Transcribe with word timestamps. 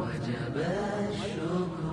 وجب 0.00 0.56
الشكر 1.10 1.92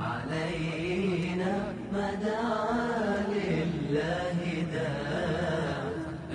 علينا 0.00 1.52
ما 1.92 2.08
دعا 2.14 3.26
لله 3.34 4.38
داع 4.72 5.82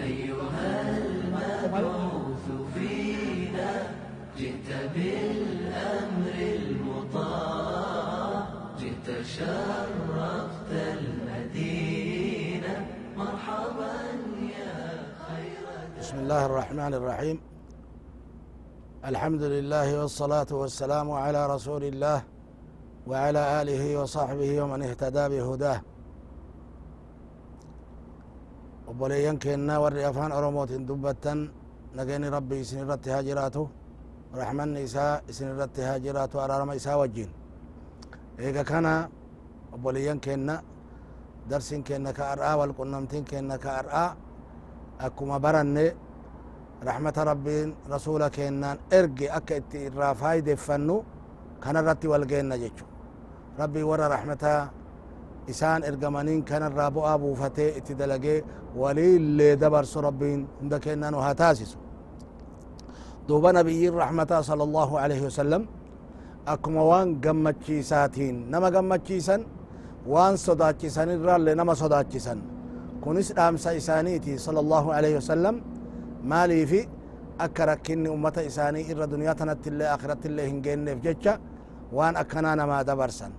أيها 0.04 0.98
المبعوث 0.98 2.46
فينا 2.74 3.72
جئت 4.38 4.70
بالأمر 4.96 6.36
المطاع 6.60 8.48
جئت 8.80 9.08
شرفت 9.26 10.72
المدينة 10.72 12.74
مرحبا 13.18 13.94
يا 14.42 14.76
خير 15.28 15.66
بسم 16.00 16.18
الله 16.20 16.46
الرحمن 16.46 16.94
الرحيم. 16.94 17.40
الحمد 19.08 19.44
لله 19.44 19.88
والصلاة 20.00 20.52
والسلام 20.52 21.08
على 21.12 21.42
رسول 21.56 21.84
الله 21.84 22.20
وعلى 23.08 23.62
آله 23.62 23.84
وصحبه 24.02 24.52
ومن 24.62 24.82
اهتدى 24.84 25.24
بهداه 25.40 25.80
rabbi 32.32 32.56
isin 32.60 32.80
irratti 32.84 33.10
haa 33.10 33.24
jiraatu 33.24 33.70
raxmanni 34.36 34.82
isaa 34.84 35.22
isin 35.30 35.48
irratti 35.54 35.82
haa 35.82 36.00
jiraatu 36.00 36.36
araarama 36.44 36.76
isaa 36.76 36.98
wajjin 36.98 37.30
eega 38.38 38.64
kana 38.64 39.08
obboleeyyan 39.74 40.20
keenna 40.20 40.56
darsin 41.50 41.84
keenna 41.88 42.12
ka 42.14 42.24
ar'aa 42.34 42.56
walqunnamtin 42.62 43.24
keenna 43.24 43.56
ka 43.64 43.70
ar'aa 43.82 44.10
akkuma 45.00 45.40
baranne 45.40 45.86
raxmata 46.88 47.22
rabbiin 47.32 47.70
rasula 47.92 48.30
keennaan 48.30 48.78
erge 48.92 49.28
akka 49.38 49.56
itti 49.62 49.78
irraa 49.88 50.14
faayideffannu 50.22 50.96
kanarratti 51.64 52.08
wal 52.08 52.26
geenna 52.32 52.56
jechu 52.64 52.86
rabbii 53.60 53.84
warra 53.90 54.08
raxmata 54.16 54.54
isaan 55.52 55.82
ergamaniin 55.90 56.44
kanarraa 56.50 56.90
bu'aa 56.96 57.18
buufatee 57.22 57.70
itti 57.80 57.94
dalagee 58.00 58.44
waliillee 58.82 59.56
dabarsu 59.62 60.02
rabbiin 60.08 60.48
hunda 60.60 60.80
keennan 60.80 61.14
haa 61.26 61.36
taasisu 61.42 61.78
duuba 63.28 63.50
nabiyyiin 63.54 63.94
raxmataa 63.94 64.44
sala 64.44 64.64
allahu 64.64 64.94
alaihi 65.04 65.24
wasalam 65.30 65.64
akkuma 66.46 66.84
waan 66.92 67.10
gammachiisaatiin 67.26 68.36
nama 68.52 68.72
gammachiisan 68.76 69.42
waan 70.14 70.38
sodaachisanirraallee 70.38 71.56
nama 71.56 71.76
sodaachisan 71.76 72.40
kunis 73.04 73.30
dhaamsa 73.38 73.72
isaaniiti 73.80 74.40
sala 74.46 74.60
allahu 74.64 74.90
alaihi 74.98 75.16
wasalam 75.22 75.56
maaliifi 76.24 76.82
akka 77.46 77.66
rakkinni 77.66 78.10
ummata 78.10 78.42
isaanii 78.50 78.86
irra 78.92 79.08
duniyaa 79.12 79.36
tanattillee 79.36 79.88
akhirattillee 79.96 80.48
hin 80.48 80.62
geenneef 80.66 81.00
jecha 81.06 81.34
waan 81.98 82.16
akkanaa 82.22 82.56
namaa 82.56 82.84
dabarsan 82.90 83.32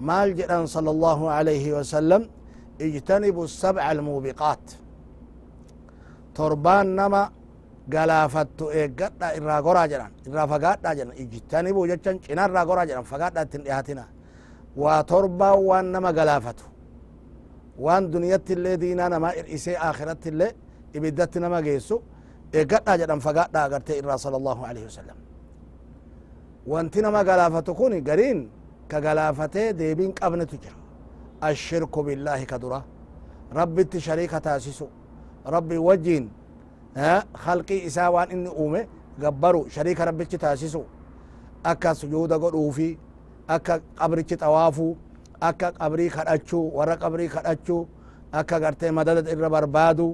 maal 0.00 0.30
jedhan 0.38 0.66
sala 0.74 0.90
allahu 0.90 1.24
alaihi 1.38 1.72
wasalam 1.72 2.22
ijtanibu 2.86 3.48
sabca 3.48 3.82
almuubiqaat 3.92 4.64
torbaan 6.36 6.88
nama 6.98 7.22
galaafattu 7.94 8.64
eeggadha 8.80 9.26
irraa 9.38 9.60
goraa 9.66 9.86
jedhan 9.92 10.12
irraa 10.28 10.46
fagaadha 10.52 10.90
jedhan 10.98 11.14
ijtanibu 11.24 11.80
jechan 11.90 12.16
cina 12.24 12.42
irraa 12.48 12.64
goraa 12.70 12.86
jedhan 12.90 13.04
fagaadha 13.12 13.40
ittin 13.46 13.62
dhihaatina 13.66 14.04
waa 14.82 15.00
torbaa 15.12 15.54
waan 15.68 15.86
nama 15.94 16.10
galaafatu 16.18 16.64
waan 17.84 18.04
duniyattillee 18.12 18.76
diinaa 18.82 19.08
namaa 19.14 19.32
ir'isee 19.40 19.76
akhirattillee 19.88 20.50
ibiddatti 20.96 21.38
nama 21.44 21.58
geessu 21.66 21.96
إيه 22.54 22.64
قد 22.70 22.82
أجدن 22.88 23.18
فقد 23.18 23.56
أجدت 23.56 23.90
إرى 23.90 24.18
صلى 24.24 24.36
الله 24.36 24.58
عليه 24.66 24.84
وسلم 24.88 25.16
وانتنا 26.66 27.10
ما 27.10 27.18
قلافتكوني 27.18 28.00
قرين 28.08 28.38
كقلافته 28.88 29.70
ديبين 29.70 30.10
قبنة 30.12 30.44
تجر 30.44 30.74
الشرك 31.44 31.94
بالله 32.06 32.40
كدرة 32.44 32.80
ربي 33.58 33.84
تشريك 33.84 34.30
تاسسو 34.30 34.86
ربي 35.54 35.78
وجين 35.88 36.24
ها 36.96 37.24
خلقي 37.44 37.86
إساوان 37.86 38.30
إني 38.34 38.48
أومي 38.48 38.82
قبرو 39.22 39.68
شريك 39.74 40.00
ربي 40.08 40.24
تاسسو 40.24 40.82
أكا 41.66 41.92
سجود 42.00 42.32
قروفي 42.32 42.90
أكا 43.50 43.80
قبري 44.00 44.22
توافو 44.22 44.94
أكا 45.42 45.68
قبري 45.80 46.06
خرأتشو 46.14 46.60
ورق 46.76 46.98
قبري 47.04 47.28
خرأتشو 47.34 47.78
أكا 48.34 48.56
قرتي 48.62 48.90
مدد 48.90 49.28
إرى 49.28 49.48
بربادو 49.54 50.08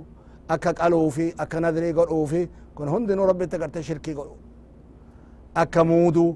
akka 0.54 0.70
qaluufi 0.80 1.26
akka 1.42 1.58
nadrii 1.64 1.92
godhuufi 1.98 2.42
kun 2.76 2.88
hundinuu 2.94 3.26
rabbitti 3.30 3.56
gartee 3.62 3.82
shirkii 3.88 4.14
godhu 4.18 4.36
akka 5.62 5.84
muudu 5.90 6.26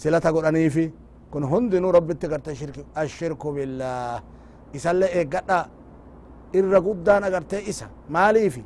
silata 0.00 0.30
godhaniifi 0.36 0.86
kun 1.32 1.44
hundinuu 1.52 1.92
rabbitti 1.98 2.26
garte 2.32 2.54
shirki 2.60 2.82
ashirku 3.02 3.48
billah 3.56 4.22
isallee 4.78 5.10
eeggadha 5.18 5.58
irra 6.58 6.78
guddaan 6.86 7.22
agarte 7.28 7.58
isa 7.72 7.86
maaliifi 8.08 8.64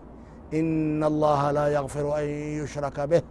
إن 0.60 1.04
الله 1.04 1.50
لا 1.50 1.66
يغفر 1.68 2.06
أن 2.18 2.26
يشرك 2.60 3.00
به 3.10 3.22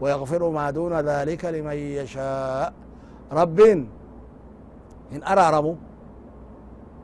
ويغفر 0.00 0.42
ما 0.50 0.70
دون 0.70 0.94
ذلك 1.00 1.42
لمن 1.44 1.78
يشاء 1.98 2.72
ربين 3.32 3.88
إن 5.12 5.20
أرارمو 5.32 5.74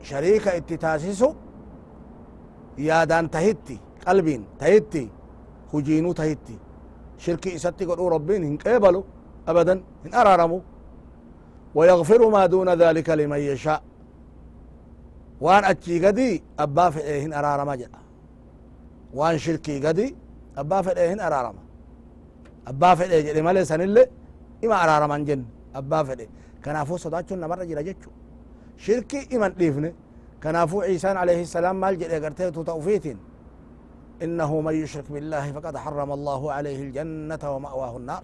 شريك 0.09 0.45
اتتاسسو 0.47 1.29
يادان 2.77 3.31
تهتي 3.31 3.77
قلبين 4.07 4.41
تهتي 4.59 5.09
هجينو 5.73 6.11
تهتي 6.11 6.57
شركي 7.17 7.55
إساتي 7.55 7.85
قلوا 7.85 8.09
ربين 8.09 8.43
إن 8.43 8.57
قبلوا 8.57 9.03
أبدا 9.47 9.73
إن 10.05 10.13
أرارمو. 10.13 10.61
ويغفر 11.75 12.29
ما 12.29 12.45
دون 12.45 12.69
ذلك 12.69 13.09
لمن 13.09 13.37
يشاء. 13.37 13.81
وان 15.41 15.63
أتشي 15.71 16.05
قدي 16.05 16.43
أبا 16.59 16.89
فئهن 16.89 17.33
أرارما 17.33 17.75
جدا 17.75 18.01
وان 19.13 19.37
شركي 19.37 19.75
قدي 19.85 20.15
أبا 20.57 20.81
فئهن 20.81 21.19
أرارما 21.19 21.61
أبا 22.67 22.95
فئه 22.95 23.21
جدي 23.27 23.41
مالي 23.41 23.65
سنلي 23.65 24.03
إما 24.63 24.75
أرارما 24.83 25.17
جن 25.27 25.41
أبا 25.75 26.03
فئه 26.03 26.27
كنافو 26.65 26.97
صداتشو 27.03 27.35
نمر 27.35 27.63
جرا 27.69 27.81
جتشو 27.87 28.11
شركي 28.85 29.19
إما 29.35 29.47
ديفني 29.47 29.91
كنافو 30.43 30.81
عيسى 30.81 31.07
عليه 31.07 31.41
السلام 31.47 31.75
مال 31.79 31.97
جدي 31.97 32.17
قرتيه 32.25 32.49
توفيتين 32.49 33.17
إنه 34.23 34.61
من 34.61 34.73
يشرك 34.83 35.11
بالله 35.11 35.45
فقد 35.51 35.77
حرم 35.77 36.11
الله 36.17 36.41
عليه 36.51 36.79
الجنة 36.83 37.43
ومأواه 37.55 37.97
النار 37.97 38.23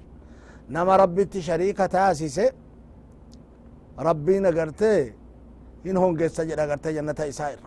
نما 0.69 0.95
ربي 0.95 1.41
شريك 1.49 1.77
تاسسه 1.77 2.51
ربين 4.07 4.45
قرتي 4.57 5.13
إن 5.87 5.97
هون 5.97 6.13
قصة 6.21 6.43
جدا 6.43 6.63
قرتي 6.71 6.93
جنة 6.97 7.15
إسائر 7.19 7.59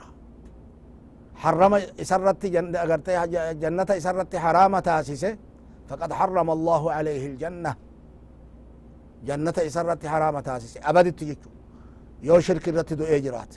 حرم 1.43 1.75
إسرت 2.03 2.47
جنة 2.55 2.79
قرتي 2.91 3.15
جنة 3.63 3.87
إسرت 3.91 4.37
حرام 4.45 4.79
تاسسه 4.79 5.37
فقد 5.89 6.11
حرم 6.13 6.49
الله 6.57 6.83
عليه 6.93 7.27
الجنة 7.31 7.73
جنة 9.29 9.55
إسرت 9.59 10.07
حرام 10.07 10.41
تاسسه 10.41 10.81
أبد 10.91 11.07
تجيكو 11.13 11.51
يو 12.23 12.41
شرك 12.47 12.69
رت 12.69 12.93
دو 12.93 13.05
إجرات 13.05 13.53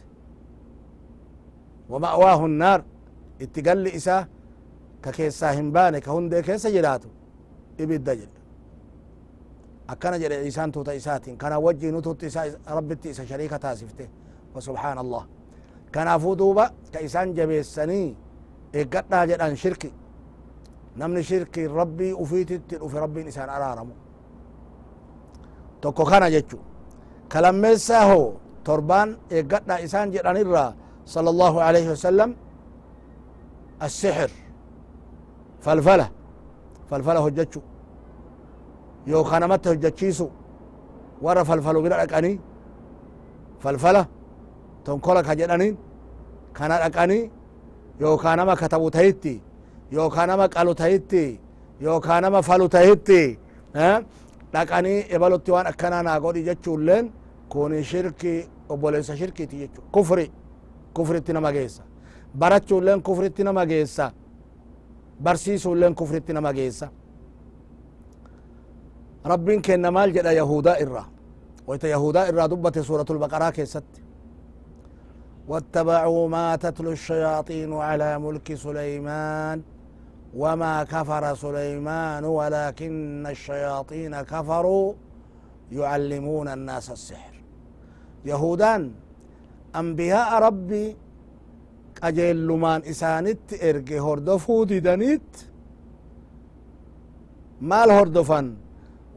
ومأواه 1.89 2.45
النار 2.45 2.79
اتقل 3.41 3.87
إساه 3.87 4.27
ككيسا 5.03 5.47
هنباني 5.57 5.99
كهندي 6.05 6.41
كيسا 6.47 6.69
جراتو 6.75 7.09
إبدا 7.83 8.13
جل 8.19 8.31
akkana 9.93 10.17
jedhe 10.21 10.45
isaan 10.47 10.71
tuuta 10.71 10.93
isaatiin 10.93 11.37
kana 11.37 11.57
wajji 11.59 11.91
nu 11.91 12.01
tuutti 12.01 12.25
isa 12.25 12.41
rabbitti 12.77 13.09
isa 13.09 13.23
shariika 13.29 13.57
taasifte 13.59 14.05
wasubxaan 14.55 14.97
allah 15.03 15.23
kanaafuu 15.91 16.35
duuba 16.37 16.65
ka 16.93 16.99
isaan 17.07 17.33
jabeessanii 17.37 18.07
eeggadhaa 18.79 19.23
jedhan 19.29 19.55
shirki 19.61 19.89
namni 20.99 21.23
shirki 21.29 21.61
rabbii 21.79 22.13
ufiititti 22.23 22.75
dhufe 22.81 22.97
rabbiin 23.05 23.27
isaan 23.33 23.49
araaramu 23.49 23.93
tokko 25.81 26.03
kana 26.11 26.27
jechu 26.35 26.57
kalammeessaa 27.33 28.05
hoo 28.09 28.27
torbaan 28.63 29.09
eeggadhaa 29.37 29.79
isaan 29.87 30.11
صلى 31.15 31.29
الله 31.33 31.53
عليه 31.67 31.85
وسلم 31.93 32.29
السحر 33.87 34.29
فلفلة 35.65 36.07
فلفلة 36.89 37.19
هجتش 37.25 37.55
يو 39.11 39.23
خانمت 39.29 39.67
هجتشيسو 39.67 40.27
ورا 41.21 41.43
فلفلو 41.49 41.81
بلا 41.81 42.03
اكاني 42.03 42.33
فلفلة 43.63 44.05
تنقلك 44.85 45.25
هجتاني 45.31 45.69
كان 46.55 46.71
اكاني 46.71 47.19
يو 48.01 48.17
خانما 48.23 48.53
كتبو 48.61 48.89
تهيتي 48.89 49.35
يو 49.91 50.09
خانما 50.15 50.45
قالو 50.45 50.71
تهيتي 50.81 51.39
يو 51.81 51.99
خانما 52.07 52.41
فلو 52.41 52.67
تهيتي 52.67 53.37
ها؟ 53.75 54.03
لكني 54.53 55.15
إبلو 55.15 55.37
تيوان 55.45 55.65
أكنا 55.65 56.17
غودي 56.17 56.41
جتشو 56.47 56.77
لين 56.77 57.05
كوني 57.49 57.83
شركي 57.83 58.47
وبوليس 58.69 59.11
شركي 59.11 59.45
تيجو 59.45 59.81
كفري. 59.95 60.31
Kufritti 60.93 61.33
nama 61.33 61.51
geessa. 61.51 61.83
Barachuulleen 62.39 63.01
kufritti 63.01 63.43
nama 63.43 63.65
geessa. 63.65 64.11
Barsiisuulleen 65.23 65.95
kufritti 65.95 66.33
nama 66.33 66.53
geessa. 66.53 66.89
ربين 69.25 69.61
كن 69.61 69.87
مال 69.87 70.13
جدا 70.13 70.31
يهودا 70.31 70.81
إرّا 70.81 71.05
ويت 71.67 71.83
يهودا 71.83 72.29
إرّا 72.29 72.45
دبت 72.47 72.79
سورة 72.79 73.05
البقرة 73.09 73.49
كيست 73.49 73.83
واتبعوا 75.47 76.27
ما 76.29 76.55
تتلو 76.55 76.91
الشياطين 76.91 77.73
على 77.73 78.19
ملك 78.19 78.53
سليمان 78.53 79.61
وما 80.35 80.83
كفر 80.83 81.35
سليمان 81.35 82.25
ولكن 82.25 83.25
الشياطين 83.29 84.21
كفروا 84.21 84.93
يعلمون 85.71 86.47
الناس 86.47 86.91
السحر 86.91 87.35
يهودان 88.25 88.91
أنبياء 89.75 90.29
ربي 90.43 90.95
isaanitti 92.91 93.55
erge 93.69 93.97
hordofuu 93.99 94.65
didaniit 94.69 95.29
maal 97.61 97.89
hordofan 97.97 98.47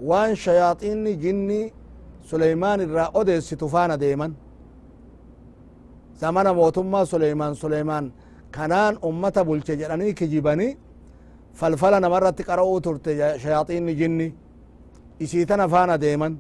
waan 0.09 0.35
shayaaxiinni 0.45 1.13
jinni 1.25 1.61
suleymaan 2.31 2.81
irraa 2.81 3.11
odeessitu 3.21 3.69
faana 3.75 3.97
deeman 4.01 4.33
zamana 6.21 6.51
mootummaa 6.55 7.05
suleymaan 7.13 7.55
suleymaan 7.63 8.13
kanaan 8.57 8.95
ummata 9.09 9.45
bulche 9.47 9.77
jedhanii 9.81 10.15
kijibani 10.19 10.69
falfala 11.59 12.01
namarratti 12.01 12.43
qara'uu 12.49 12.81
turte 12.81 13.11
shayaaxiinni 13.43 13.95
jinni 14.01 14.27
isii 15.25 15.47
tana 15.47 15.69
faana 15.69 15.95
deeman 16.05 16.33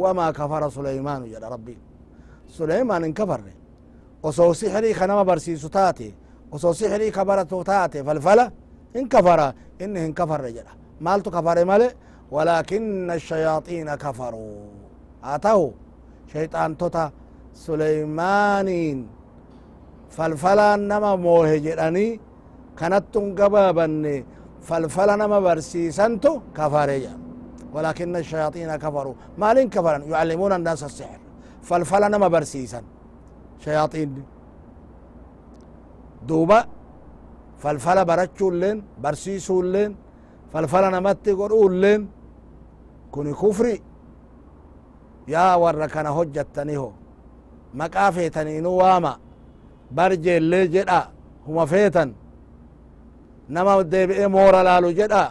wamaa 0.00 0.32
kafara 0.38 0.68
suleymaanu 0.76 1.26
jedha 1.32 1.48
rabbiin 1.54 1.80
suleymaan 2.46 3.04
hin 3.04 3.14
kafarre 3.14 3.52
osoo 4.22 4.54
sixrii 4.54 4.94
kanama 4.94 5.24
barsiisu 5.24 5.68
taate 5.68 6.14
osoo 6.52 6.74
sixrii 6.74 7.10
ka 7.10 7.24
baratu 7.24 7.64
taate 7.64 8.04
falfala 8.04 8.50
hin 8.94 9.08
kafara 9.08 9.52
inni 9.80 10.00
hin 10.00 10.14
kafarre 10.14 10.52
jedha 10.52 10.72
maaltu 11.00 11.30
kafare 11.30 11.64
male 11.64 11.88
walakina 12.30 13.14
الشayaaطiina 13.14 13.96
kafaruu 13.96 14.70
haa 15.20 15.38
tahu 15.38 15.74
shayxaantota 16.32 17.10
suleymaaniin 17.52 19.08
falfalaan 20.16 20.80
nama 20.88 21.16
moohe 21.16 21.60
jedhanii 21.66 22.20
kanattun 22.74 23.34
gabaabanne 23.34 24.24
falfala 24.60 25.16
nama 25.16 25.40
barsiisantu 25.40 26.30
kafare 26.52 26.96
jedha 27.00 27.18
walakina 27.74 28.18
الشayaaطiina 28.22 28.78
kafaruu 28.78 29.16
falfala 31.68 32.08
nama 32.14 32.28
barsiisan 32.34 32.84
shayaxiinni 33.64 34.22
duuba 36.28 36.58
falfala 37.62 38.02
barachuulleen 38.10 38.78
barsiisuulleen 39.02 39.92
falfala 40.52 40.88
namatti 40.90 41.30
godhuulleen 41.40 42.02
kuni 43.12 43.32
kufri 43.40 43.74
yaa 45.34 45.54
warra 45.62 45.86
kana 45.94 46.10
hojjattaniho 46.18 46.88
maqaa 47.80 48.10
feetaniinu 48.16 48.70
waama 48.80 49.12
barjeellee 49.96 50.66
jedha 50.74 51.00
huma 51.46 51.64
feetan 51.72 52.10
nama 53.48 53.72
deebi'ee 53.92 54.28
moora 54.36 54.60
laalu 54.68 54.90
jedha 55.00 55.24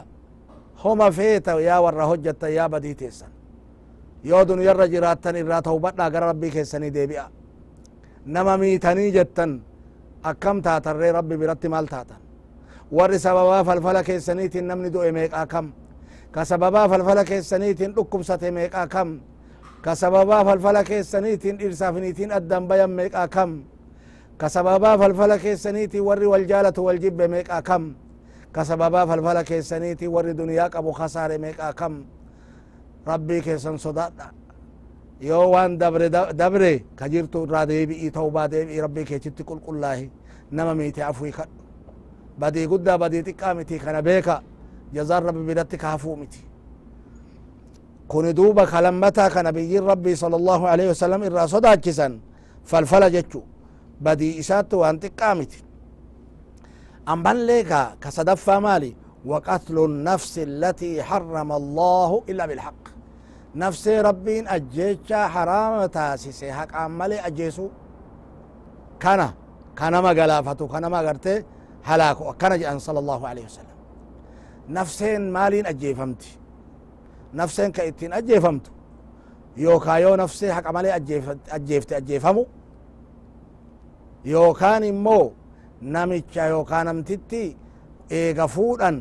homa 0.83 1.07
feeta 1.18 1.51
yaa 1.68 1.81
warra 1.85 2.06
hojjattan 2.12 2.51
yaa 2.57 2.69
badii 2.74 2.95
teessan 3.01 3.31
yoo 4.24 4.44
duniyarra 4.48 4.88
jiraattan 4.88 5.36
irraa 5.36 5.62
tawbadhaa 5.62 6.10
gara 6.12 6.28
rabbii 6.31 6.52
keessanii 6.52 6.92
deebi'a 6.94 7.25
nama 8.25 8.58
miitanii 8.58 9.12
jettan 9.12 9.62
akkam 10.24 10.62
taatarree 10.62 11.12
rabbi 11.12 11.38
biratti 11.38 11.70
maal 11.70 11.86
taatan 11.88 12.18
warri 12.92 13.20
sababaa 13.20 13.64
falfala 13.64 14.04
keessaniitiin 14.04 14.68
namni 14.68 14.90
du'e 14.94 15.12
meeqaa 15.12 15.46
kam 15.48 15.74
ka 16.31 16.46
sababaa 16.46 16.88
falfala 16.90 17.24
keessaniitiin 17.25 17.96
dhukkubsate 17.96 18.52
meeqaa 18.52 18.88
kam 18.88 19.20
ka 19.81 19.96
sababaa 19.96 20.46
falfala 20.46 20.84
keessaniitiin 20.84 21.58
dhirsaafiniitiin 21.60 22.31
addan 22.31 22.68
bayan 22.68 22.92
meeqaa 23.00 23.28
kam 23.28 23.52
ka 24.38 24.50
sababaa 24.50 24.98
falfala 24.98 25.38
keessaniitiin 25.38 26.04
warri 26.04 26.28
wal 26.28 26.46
jaalatu 26.52 26.84
wal 26.86 27.00
jibbe 27.04 27.28
meeqaa 27.28 27.62
kam 27.62 27.96
ka 28.52 28.64
sababaa 28.66 29.06
falfala 29.08 29.44
keessaniitiin 29.44 30.12
warri 30.12 30.34
duniyaa 30.38 30.69
qabu 30.69 30.94
kasaare 30.94 31.38
meeqaa 31.38 31.74
kam 31.74 32.06
ربي 33.08 33.42
كيسن 33.42 33.78
صدات 33.78 34.14
يو 35.22 35.50
وان 35.50 35.78
دبري 35.78 36.10
دبري 36.10 36.86
كجيرتو 36.98 37.44
رادي 37.44 37.86
بي 37.86 37.96
ايتو 38.02 38.30
با 38.30 38.46
دي 38.46 38.66
بي 38.66 38.82
ربي 38.82 39.04
كي 39.04 39.20
تتي 39.20 39.44
كل 39.44 39.60
كل 39.60 39.84
نما 40.52 40.74
ميتي 40.74 41.02
عفوي 41.02 41.32
خد 41.32 41.50
بدي 42.38 42.66
قد 42.66 42.90
بدي 42.90 43.22
تقامتي 43.22 43.80
خنا 43.80 44.00
بيكا. 44.00 44.42
جزار 44.94 45.24
ربي 45.24 45.54
بدتي 45.54 45.78
كافو 45.78 46.16
ميتي. 46.16 46.44
كوني 48.08 48.32
دوبا 48.32 48.66
كلمتا 48.66 49.28
كان 49.28 49.52
بي 49.52 49.80
ربي 49.80 50.16
صلى 50.16 50.36
الله 50.36 50.68
عليه 50.68 50.90
وسلم 50.90 51.24
إرى 51.24 51.48
صدات 51.48 51.80
كيسن 51.80 52.20
فالفلا 52.66 53.10
جتشو. 53.10 53.42
بدي 54.02 54.40
إساتو 54.40 54.78
وان 54.78 55.00
تقامتي 55.00 55.64
أم 57.10 57.24
بان 57.24 57.46
ليكا 57.46 57.96
كسدفا 58.02 58.60
مالي. 58.60 58.96
وقتل 59.25 59.78
النفس 59.86 60.40
التي 60.40 61.04
حرم 61.04 61.52
الله 61.52 62.24
إلا 62.30 62.46
بالحق. 62.46 62.84
نفسي 63.56 64.02
ربين 64.02 64.48
أجيتشا 64.48 65.28
حرام 65.28 65.86
تاسسي 65.86 66.52
حق 66.52 66.75
عمالي 66.75 67.20
أجيسو. 67.20 67.68
كان 69.00 69.31
كان 69.78 70.00
ما 70.00 70.10
قلافتو 70.10 70.68
كان 70.68 70.86
ما 70.86 71.00
قرتي 71.00 71.44
هلاكو 71.84 72.34
كان 72.34 72.60
جأن 72.60 72.80
صلى 72.80 73.00
الله 73.00 73.28
عليه 73.28 73.46
وسلم. 73.46 73.78
نفسين 74.70 75.31
مالين 75.31 75.66
أجيفمتي. 75.66 76.31
نفسين 77.34 77.72
كإتين 77.72 78.14
أجيفمتو. 78.14 78.72
يوكا 79.58 79.92
يو 79.92 80.16
نفسي 80.16 80.54
حق 80.54 80.68
عمالي 80.68 80.96
أجيفت 81.58 81.94
أجيفمو. 81.94 82.46
يوكان 84.26 85.04
مو 85.04 85.31
نمتشا 85.81 86.42
يوكا 86.42 86.84
نمتتي 86.84 87.58
eega 88.10 88.46
fuudhan 88.56 88.96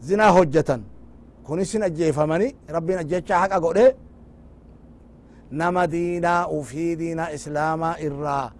zinaa 0.00 0.30
hojjetan 0.32 0.82
kunisin 1.46 1.82
ajjeefamani 1.82 2.48
rabbiin 2.76 2.98
ajjechaa 2.98 3.38
haqa 3.42 3.60
godhe 3.60 3.86
nama 5.50 5.86
diinaa 5.92 6.46
ufii 6.58 6.96
diinaa 6.98 7.30
islaamaa 7.36 7.94
irraa 8.06 8.50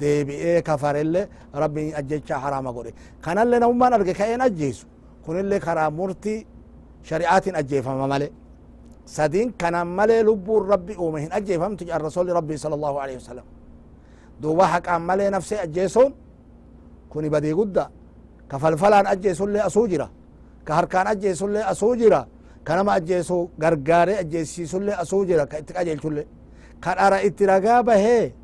deebi'ee 0.00 0.62
kafarelle 0.62 1.28
rabbiin 1.62 1.94
ajjechaa 2.00 2.38
haraama 2.44 2.72
godhe 2.72 2.92
kanallee 3.24 3.58
namummaan 3.60 3.92
arge 3.92 4.14
ka'een 4.20 4.40
ajjeesu 4.48 4.86
kunillee 5.24 5.60
karaa 5.66 5.90
murtii 5.90 6.46
shari'aatiin 7.08 7.56
ajjeefama 7.60 8.06
male 8.12 8.28
sadin 9.04 9.52
kanan 9.60 9.86
malee 9.98 10.22
lubbuun 10.28 10.68
rabbi 10.72 10.94
uume 11.02 11.20
hin 11.24 11.32
ajjeefamtu 11.38 11.84
jedhan 11.84 12.02
rasuli 12.08 12.32
rabbii 12.38 12.58
sala 12.58 12.74
allahu 12.78 12.98
alehi 13.02 13.18
wasalam 13.22 13.44
duuba 14.42 14.66
haqaan 14.74 15.02
malee 15.02 15.30
nafsee 15.30 15.58
ajjeesuun 15.66 16.10
kuni 17.12 17.28
badii 17.34 17.54
guddaa 17.60 17.88
ka 18.48 18.58
falfalaan 18.58 19.06
ajjeesullee 19.14 19.62
asuu 19.68 19.86
jira 19.92 20.08
ajjeesullee 20.74 21.62
asuu 21.64 21.96
jira 21.96 22.26
ka 22.64 22.76
nama 22.76 22.92
ajjeesu 22.92 23.50
gargaare 23.58 24.18
ajjeesiisullee 24.18 24.94
asuu 24.94 25.24
jira 25.24 25.46
ka 25.46 25.58
itti 25.58 25.72
qajeelchullee 25.72 26.26
ka 26.80 26.94
dhara 26.94 27.22
itti 27.22 27.46
ragaa 27.46 27.82
bahee 27.82 28.34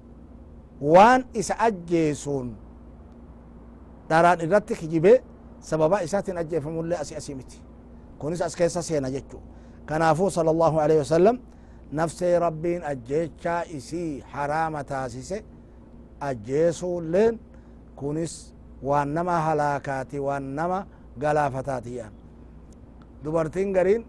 waan 0.81 1.25
isa 1.35 1.55
ajjeesuun 1.59 2.55
dharaan 4.09 4.41
irratti 4.41 4.75
kijibe 4.75 5.23
sababa 5.61 6.03
isaatiin 6.03 6.39
ajjeefamullee 6.39 6.99
asi 6.99 7.17
asi 7.17 7.35
miti 7.35 7.63
kunis 8.19 8.43
as 8.43 8.55
keessa 8.57 8.83
seena 8.83 9.11
jechu 9.11 9.39
kanaafuu 9.87 10.31
sala 10.31 10.51
allahu 10.51 10.79
alaihi 10.81 10.99
wasalam 10.99 11.39
nafsee 11.93 12.39
rabbiin 12.39 12.83
ajjeechaa 12.85 13.63
isii 13.65 14.21
haraama 14.33 14.85
taasise 14.85 15.45
ajjeesuulleen 16.21 17.39
kunis 17.97 18.55
waan 18.83 19.09
nama 19.09 19.41
halaakaati 19.41 20.19
waan 20.19 20.43
nama 20.43 20.87
galaafataatiyan 21.21 22.13
dubartin 23.25 23.73
garin 23.73 24.05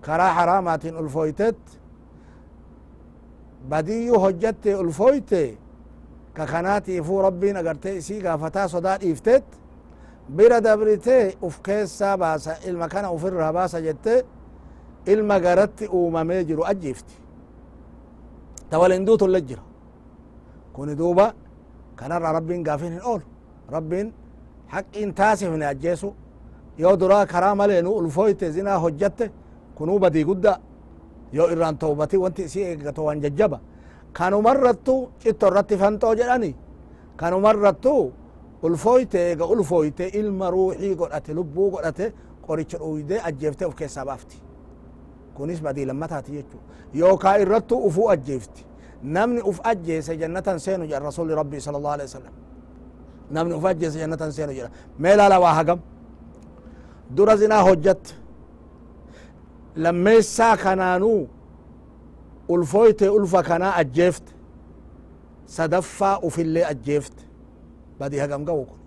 karaa 0.00 0.32
haraamaatiin 0.34 0.96
ulfoytet 0.96 1.58
badiyyu 3.68 4.18
hojjatte 4.20 4.76
ulfoyte 4.76 5.58
ka 6.34 6.46
kanaatiifuu 6.46 7.22
rabbiin 7.22 7.56
agarte 7.56 7.96
isii 7.96 8.20
gaafataa 8.22 8.68
sodaa 8.68 8.98
dhiiftet 9.00 9.44
bira 10.36 10.60
dabrite 10.64 11.36
uf 11.42 11.60
keessaa 11.62 12.16
baasa 12.18 12.56
ilma 12.66 12.88
kana 12.88 13.10
ufirraa 13.10 13.52
baasa 13.52 13.80
jette 13.80 14.24
ilma 15.06 15.40
garatti 15.40 15.86
uumamee 15.88 16.44
jiru 16.44 16.64
ajjiifti 16.64 17.14
ta 18.70 18.78
walinduutulle 18.78 19.40
jira 19.40 19.62
kuni 20.72 20.94
duuba 20.98 21.32
kanarra 21.96 22.32
rabbiin 22.32 22.62
gaafin 22.64 22.92
hin 22.92 23.02
oolu 23.04 23.24
rabbiin 23.70 24.12
haqqiin 24.74 25.14
taasifne 25.14 25.66
ajjeesu 25.66 26.14
yoo 26.78 26.96
duraa 27.00 27.26
karaa 27.26 27.54
malee 27.54 27.82
nu 27.82 27.90
ulfoyte 28.00 28.50
zinaa 28.52 28.78
hojjatte 28.78 29.30
kunuu 29.74 29.98
badii 29.98 30.24
guddaa 30.24 30.58
yoo 31.32 31.48
irraan 31.52 31.78
tawbati 31.78 32.16
wanti 32.16 32.42
isii 32.42 32.62
eeggato 32.70 33.04
waan 33.04 33.20
jajjaba 33.20 33.60
kanumarrattu 34.12 34.94
citto 35.22 35.46
irratti 35.50 35.76
fanxoo 35.82 36.14
jedhani 36.20 36.50
kanumarrattu 37.16 38.12
ulfoyte 38.62 39.18
eega 39.30 39.46
ulfoyte 39.46 40.08
ilma 40.20 40.50
ruuxii 40.50 40.94
godhate 40.94 41.34
lubbuu 41.34 41.70
godhate 41.70 42.12
qoricha 42.46 42.78
dhuyde 42.78 43.20
ajjeefte 43.28 43.66
uf 43.66 43.74
keessaa 43.74 44.04
baafti 44.04 44.42
kunis 45.34 45.62
badii 45.62 45.84
lammataati 45.90 46.32
jechu 46.32 46.58
yookaa 46.94 47.36
irrattu 47.44 47.78
ufuu 47.88 48.08
ajjeefti 48.10 48.66
namni 49.02 49.40
uf 49.50 49.60
ajjeese 49.64 50.16
jannatan 50.16 50.58
seenu 50.60 50.84
jedha 50.84 50.98
rasuli 51.08 51.34
rabbii 51.34 51.60
sala 51.60 51.78
allahu 51.78 51.94
alaihi 51.94 52.08
wasallam 52.10 52.32
namni 53.34 53.54
uf 53.58 53.64
ajjeese 53.70 53.98
jannatan 54.02 54.30
seenu 54.36 54.52
jedha 54.58 54.70
mee 55.02 55.14
laala 55.18 55.36
waa 55.44 55.54
hagam 55.58 55.78
dura 57.16 57.34
zinaa 57.40 57.62
hojjatte 57.68 58.12
lammeessaa 59.76 60.56
kanaanuu 60.56 61.28
ulfooyte 62.48 63.08
ulfa 63.08 63.42
kanaa 63.42 63.74
ajjeefte 63.82 64.32
sadaffaa 65.46 66.18
ufillee 66.28 66.64
ajjeefte 66.72 67.22
badii 67.98 68.18
hagam 68.24 68.42
ga'u 68.48 68.64
kun 68.70 68.78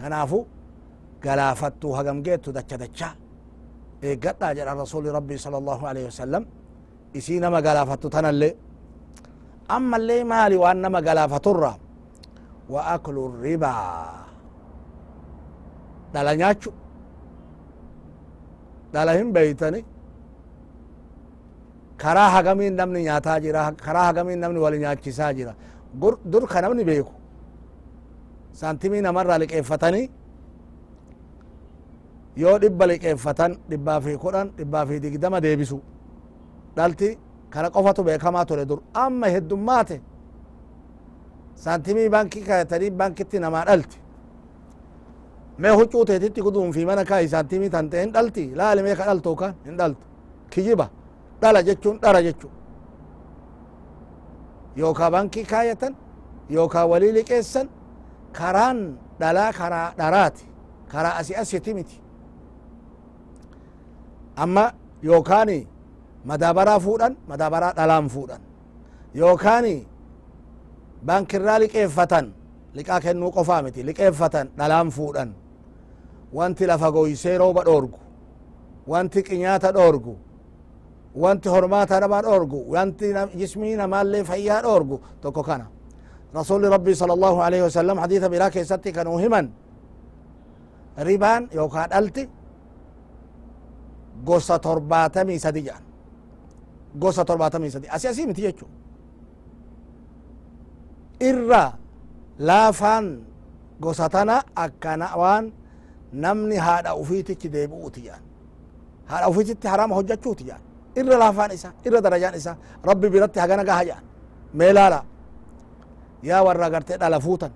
kanaafu 0.00 0.38
galaafattuu 1.24 1.92
hagam 1.98 2.18
geettu 2.26 2.52
dacha 2.56 2.76
dachaa 2.82 3.12
eeggadhaa 4.02 4.54
jedha 4.54 4.74
rasuli 4.74 5.08
rabbii 5.18 5.38
sala 5.44 5.56
allahu 5.62 5.86
alaihi 5.86 6.06
wasallam 6.12 6.44
isii 7.18 7.40
nama 7.40 7.58
galaafattu 7.66 8.08
tanallee 8.10 8.52
ammallee 9.76 10.24
maali 10.24 10.56
waan 10.56 10.78
nama 10.84 11.00
galaafaturra 11.08 11.72
aklu 12.94 13.22
ribaa 13.42 14.26
dhala 16.12 16.32
nyaachu 16.36 16.70
dhala 18.92 19.12
hin 19.18 19.32
beeytani 19.36 19.80
karaa 22.02 22.30
hagamiin 22.36 22.74
namni 22.80 23.02
nyaataa 23.08 23.38
jira 23.44 23.72
karaa 23.86 24.06
hagamiin 24.10 24.38
namni 24.44 24.58
wal 24.64 24.76
nyaachisaa 24.84 25.32
jira 25.38 25.52
dur 26.32 26.44
ka 26.52 26.60
namni 26.60 26.84
beeku 26.84 27.12
santimii 28.60 29.00
namarraa 29.06 29.38
liqeeffatanii 29.42 30.06
yoo 32.42 32.56
dhibba 32.62 32.84
liqeeffatan 32.90 33.52
dhibbaa 33.70 34.00
fi 34.04 34.12
kudhan 34.24 34.46
dhibbaa 34.58 34.84
fi 34.88 35.00
digdama 35.04 35.38
deebisu 35.44 35.78
dhalti 36.76 37.08
kana 37.52 37.68
qofatu 37.70 38.00
beekamaa 38.08 38.44
ture 38.48 38.64
dur 38.70 38.80
amma 39.04 39.26
heddummaate 39.34 39.96
santimii 41.64 42.08
baankii 42.14 42.42
kayatanii 42.48 42.90
baankitti 43.00 43.38
namaa 43.44 43.64
dhalti 43.68 43.98
mee 45.58 45.70
huccuu 45.78 46.04
teetitti 46.08 46.42
kuduun 46.46 46.72
fi 46.72 46.84
mana 46.86 47.04
kaayi 47.10 47.28
santimii 47.34 47.70
tan 47.74 47.90
ta'e 47.90 48.00
hin 48.04 48.12
dhalti 48.16 48.44
laali 48.60 48.82
mee 48.86 48.94
ka 48.98 49.04
dhaltu 49.08 49.36
kan 49.40 49.52
hin 49.66 49.76
dhaltu 49.80 50.04
kijiba 50.52 50.86
dhala 51.42 51.62
jechuun 51.68 51.96
dhara 52.02 52.20
jechu 52.26 52.48
yookaa 54.80 55.10
baankii 55.14 55.44
kaayatan 55.52 55.94
yookaa 56.56 56.86
walii 56.92 57.12
liqeessan 57.18 57.66
karaan 58.38 58.78
dhalaa 59.20 59.52
karaa 59.58 59.88
dharaati 60.00 60.44
karaa 60.92 61.14
asi 61.20 61.34
asiti 61.42 61.74
miti 61.78 61.96
amma 64.44 64.64
yookaani 65.08 65.58
madaabaraa 66.30 66.78
fuudhan 66.86 67.16
madaabaraa 67.30 67.72
dhalaan 67.78 68.08
fuudhan 68.14 68.40
yookaani 71.06 71.30
baankirraa 71.30 71.58
liqeeffatan 71.60 72.34
liqaa 72.74 73.00
kennuu 73.00 73.30
qofaa 73.32 73.62
miti 73.62 73.86
liqeeffatan 73.86 74.48
dhalaan 74.58 74.90
fuudhan 74.90 75.34
wanti 76.32 76.66
lafa 76.66 76.92
goysee 76.92 77.38
rooba 77.38 77.64
dhoorgu 77.64 77.98
wanti 78.88 79.22
qinyaata 79.22 79.72
dhoorgu 79.74 80.18
wanti 81.14 81.48
hormaata 81.48 82.00
nama 82.00 82.22
dhoorgu 82.22 82.72
wanti 82.72 83.06
jismii 83.38 83.76
namaallee 83.76 84.24
fayyaa 84.24 84.62
dhoorgu 84.62 85.00
tokko 85.20 85.42
kana 85.42 85.66
rasuli 86.34 86.68
rabbii 86.68 86.94
sala 86.94 87.12
allahu 87.12 87.40
alaihi 87.40 87.62
wasalam 87.62 87.98
hadiisa 87.98 88.28
biraa 88.28 88.50
keessatti 88.50 88.92
kanuu 88.92 89.18
himan 89.18 89.50
ribaan 90.98 91.48
yookaa 91.54 91.88
dhalti 91.88 92.28
gosa 94.24 94.58
torbaatamii 94.58 95.38
sadi 95.38 95.62
jedhan 95.62 95.82
gosa 96.98 97.24
torbaatamii 97.24 97.70
sadi 97.70 97.88
asi 97.88 98.08
asii 98.08 98.26
miti 98.26 98.42
jechu 98.42 98.66
irra 101.20 101.64
laafaan 102.38 103.06
gosa 103.80 104.08
tana 104.08 104.42
akkana 104.54 105.06
waan 105.16 105.52
namni 106.12 106.56
haadha 106.56 106.94
ufiitichi 107.02 107.48
deebi'uuti 107.54 108.00
jedhan 108.06 108.22
haadha 109.10 109.28
ufiititti 109.28 109.68
harama 109.68 109.94
hojjachuuti 109.98 110.44
jedhan 110.48 110.62
irra 110.96 111.18
laafaan 111.18 111.50
isa 111.58 111.68
irra 111.86 112.00
darajaan 112.06 112.34
isa 112.40 112.52
rabbi 112.88 113.06
biratti 113.14 113.38
hagana 113.40 113.64
gaha 113.64 113.82
jedhan 113.88 114.04
mee 114.58 114.72
yaa 116.22 116.42
warra 116.44 116.70
gartee 116.70 116.98
dhala 116.98 117.20
fuutan. 117.20 117.52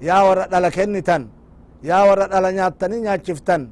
Yaa 0.00 0.22
warra 0.26 0.44
dhala 0.52 0.70
kennitan. 0.70 1.22
Yaa 1.82 2.02
warra 2.08 2.26
dhala 2.32 2.52
nyaattanii 2.52 3.00
nyaachiftan. 3.06 3.62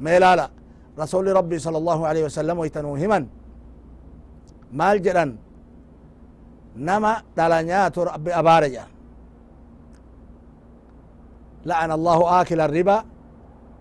Mee 0.00 0.18
laala 0.20 0.50
rasuli 0.96 1.32
rabbi 1.38 1.60
sala 1.60 1.78
allahu 1.78 2.02
alaihi 2.06 2.24
wasalam 2.28 2.58
waytanuu 2.58 2.96
himan. 3.02 3.24
Maal 4.72 4.98
jedhan 5.06 5.30
nama 6.78 7.22
dhala 7.36 7.62
nyaatu 7.62 8.04
rabbi 8.04 8.30
abaare 8.40 8.68
jedhan 8.70 8.88
لعن 11.66 11.90
الله 11.92 12.40
آكل 12.40 12.60
الربا 12.60 13.04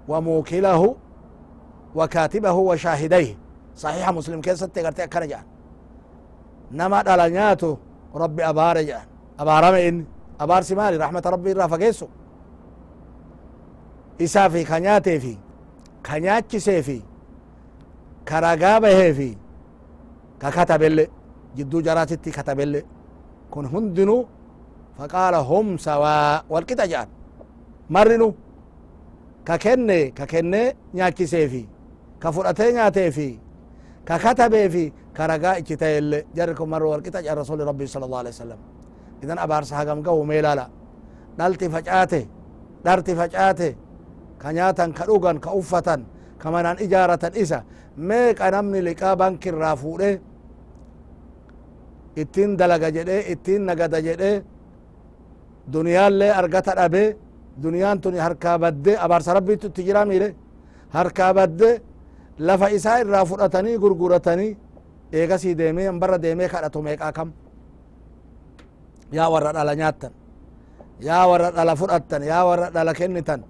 وموكله 0.08 0.96
وكاتبه 1.96 2.51
وشاهديه 2.51 3.38
صحيح 3.75 4.10
مسلم 4.12 4.42
كيف 4.42 4.58
ستقرتي 4.58 5.04
أكنا 5.04 5.25
جان 5.25 5.44
نما 6.72 7.01
دالا 7.01 7.27
نياتو 7.27 7.77
ربي 8.16 8.44
أبار 8.50 8.82
جان 8.82 9.06
أبارم 9.39 9.75
إن 9.75 10.06
أبار 10.39 10.62
سمالي 10.62 10.98
رحمة 10.98 11.24
ربي 11.25 11.54
رافقيسو 11.54 12.08
إسا 14.22 14.50
في 14.50 14.63
كنياتي 14.63 15.20
في 15.20 15.38
كنياتي 16.06 16.60
سيفي 16.60 17.01
كرقابه 18.27 19.12
في 19.12 19.38
ككتب 20.42 20.84
اللي 20.84 21.08
جدو 21.56 21.82
جراتتي 21.82 22.32
كتب 22.32 22.60
اللي 22.60 22.82
كن 23.51 23.66
هندنو 23.66 24.25
فقال 24.98 25.36
هم 25.36 25.77
سواء 25.77 26.46
والكتا 26.50 26.86
جان 26.86 27.08
marrinu 27.89 28.36
ka 29.48 29.56
kenne 29.58 30.12
ka 30.12 30.25
kenne 30.27 30.75
nyaachiseefi 30.94 31.63
ka 32.20 32.32
fudhatee 32.36 32.74
nyaateefi 32.75 33.30
ka 34.08 34.20
katabeefi 34.20 34.86
ka 35.16 35.27
ragaa 35.27 35.56
ichitayelle 35.62 36.20
jarri 36.36 36.54
kun 36.56 36.70
marro 36.70 36.89
walqixa 36.92 37.24
jan 37.24 37.36
rasuli 37.38 37.63
rabbi 37.63 37.88
sala 37.88 38.06
allahu 38.06 38.22
alaihi 38.24 38.36
wasallam 38.36 38.60
idan 39.24 39.38
abaarsa 39.46 39.74
hagam 39.80 40.00
gahu 40.04 40.25
meelala 40.32 40.66
dhalti 41.39 41.70
facaate 41.75 42.22
dharti 42.86 43.16
facaate 43.16 43.70
ka 44.42 44.51
nyaatan 44.51 44.89
ka 44.98 45.04
dhugan 45.08 45.39
ka 45.39 45.51
uffatan 45.60 46.01
ka 46.42 46.51
manan 46.51 46.77
ijaaratan 46.86 47.34
isa 47.44 47.63
meeqa 47.96 48.51
namni 48.51 48.80
liqaa 48.89 49.16
bankirraa 49.16 49.75
fuudhe 49.82 50.12
ittin 52.22 52.50
dalaga 52.60 52.90
jedhe 52.96 53.18
ittin 53.34 53.62
nagada 53.70 54.00
jedhe 54.08 54.32
duniyaallee 55.74 56.32
argata 56.42 56.74
dhabe 56.80 57.04
duniyaan 57.64 57.98
tun 58.04 58.14
harkaa 58.26 58.58
badde 58.64 58.92
abaarsa 59.06 59.34
rabbiitu 59.38 59.66
itti 59.72 59.82
jira 59.88 60.02
miire 60.10 60.30
harkaa 60.96 61.32
badde 61.38 61.70
lafa 62.48 62.68
isaa 62.78 62.98
irraa 63.04 63.26
fudhatanii 63.32 63.76
gurguratanii 63.84 64.52
eegasii 65.20 65.56
deemee 65.60 65.92
barra 66.02 66.18
deemee 66.26 66.48
kadhatu 66.54 66.80
meeqaa 66.88 67.12
kam 67.18 67.30
yaa 69.18 69.30
warra 69.34 69.52
dhala 69.58 69.74
nyaattan 69.76 70.12
yaa 71.08 71.24
warra 71.30 71.50
dhala 71.58 71.74
fudhattan 71.82 72.22
yaa 72.32 72.44
warra 72.50 72.68
dhala 72.76 72.94
kennitan 73.00 73.42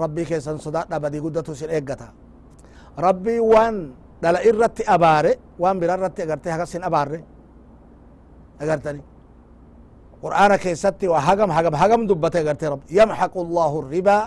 rabbii 0.00 0.24
keessan 0.30 0.58
sodaadha 0.64 0.96
badii 1.04 1.20
guddatu 1.24 1.52
sin 1.60 1.70
eeggata 1.76 2.06
rabbii 3.06 3.40
waan 3.52 3.76
dhala 4.22 4.38
irratti 4.48 4.82
abaare 4.94 5.32
waan 5.62 5.76
bira 5.80 5.94
irratti 5.98 6.20
agarte 6.26 6.48
hagas 6.54 6.72
hin 6.74 6.84
abaarre 6.88 7.18
أجرتني. 8.60 9.02
قرآن 10.22 10.56
كيستي 10.56 11.08
وهجم 11.08 11.50
هجم 11.50 11.74
هجم 11.74 12.06
دبته 12.06 12.40
أجرتي 12.40 12.66
رب. 12.66 12.82
يمحق 12.90 13.34
الله 13.38 13.72
الربا 13.80 14.18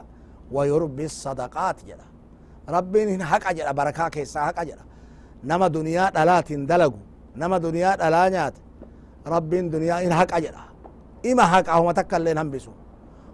ويربي 0.52 1.06
الصدقات 1.06 1.78
جرا 1.88 2.08
ربي 2.70 3.16
إن 3.16 3.24
حق 3.24 3.48
أجرا 3.50 3.72
بركة 3.72 4.08
كيسا 4.10 4.40
حق 4.46 4.60
أجرا. 4.60 4.84
نما 5.44 5.68
دنيا 5.68 6.24
ألاتين 6.24 6.66
دلقو 6.66 7.00
نما 7.36 7.58
دنيا 7.58 8.08
ألانيات 8.08 8.54
ربي 9.28 9.60
إن 9.60 9.70
دنيا 9.70 9.96
إن 10.06 10.14
حق 10.14 10.32
أجرا. 10.36 10.64
إما 11.26 11.44
حق 11.52 11.70
أهو 11.70 11.86
ما 11.86 11.92
تكلين 11.92 12.38
هم 12.38 12.50
بيسو 12.50 12.72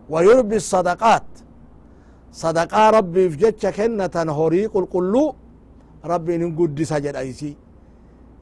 ويربي 0.10 0.56
الصدقات. 0.56 1.30
صدقاء 2.32 2.94
ربي 2.98 3.30
في 3.30 3.38
جتش 3.38 3.66
كنة 3.66 4.16
هوريق 4.16 4.78
القلو. 4.78 5.36
ربي 6.06 6.36
إن 6.36 6.56
قدس 6.56 6.92
أجرا 6.92 7.20
إيسي. 7.20 7.58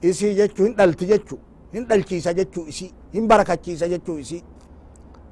إيسي 0.04 0.34
جتشو 0.40 0.66
إن 0.66 0.76
دلت 0.76 1.04
جتشو 1.04 1.38
hin 1.74 1.84
dhalchiisa 1.89 2.32
jechu 2.39 2.62
isi 2.72 2.88
hin 3.13 3.27
barakachiisa 3.32 3.86
jechu 3.94 4.13
isi 4.24 4.38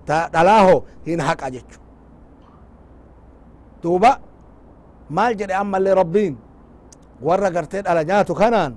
ta 0.07 0.17
dhalaaho 0.33 0.75
hin 1.07 1.19
haqa 1.27 1.48
jechu 1.55 1.79
duuba 3.83 4.12
maal 5.17 5.33
jedhe 5.39 5.53
ammallee 5.63 5.95
rabbiin 6.01 6.33
warra 7.27 7.50
gartee 7.55 7.81
dhala 7.88 8.03
nyaatu 8.10 8.33
kanaan 8.41 8.74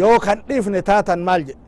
yoo 0.00 0.18
kan 0.26 0.38
dhiifne 0.48 0.80
taatan 0.90 1.20
maal 1.28 1.42
jedhe 1.48 1.62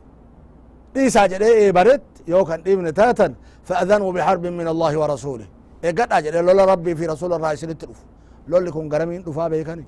dhiisaa 0.93 1.27
jedhee 1.33 1.53
eebaret 1.65 2.03
yoo 2.33 2.43
kan 2.49 2.59
dhiifne 2.65 2.91
taatan 3.01 3.31
fa'adanuu 3.67 4.11
bixarbin 4.15 4.53
min 4.59 4.67
allahi 4.73 4.95
wa 5.01 5.07
rasulih 5.13 5.47
eeggadhaa 5.87 6.21
jedhe 6.25 6.41
lola 6.49 6.63
rabbii 6.73 6.95
fi 6.99 7.05
rasula 7.13 7.35
irraa 7.39 7.53
isinitti 7.57 7.85
dhufu 7.89 8.03
lolli 8.51 8.71
kun 8.75 8.85
garamiin 8.93 9.21
dhufaa 9.27 9.49
beekani 9.53 9.85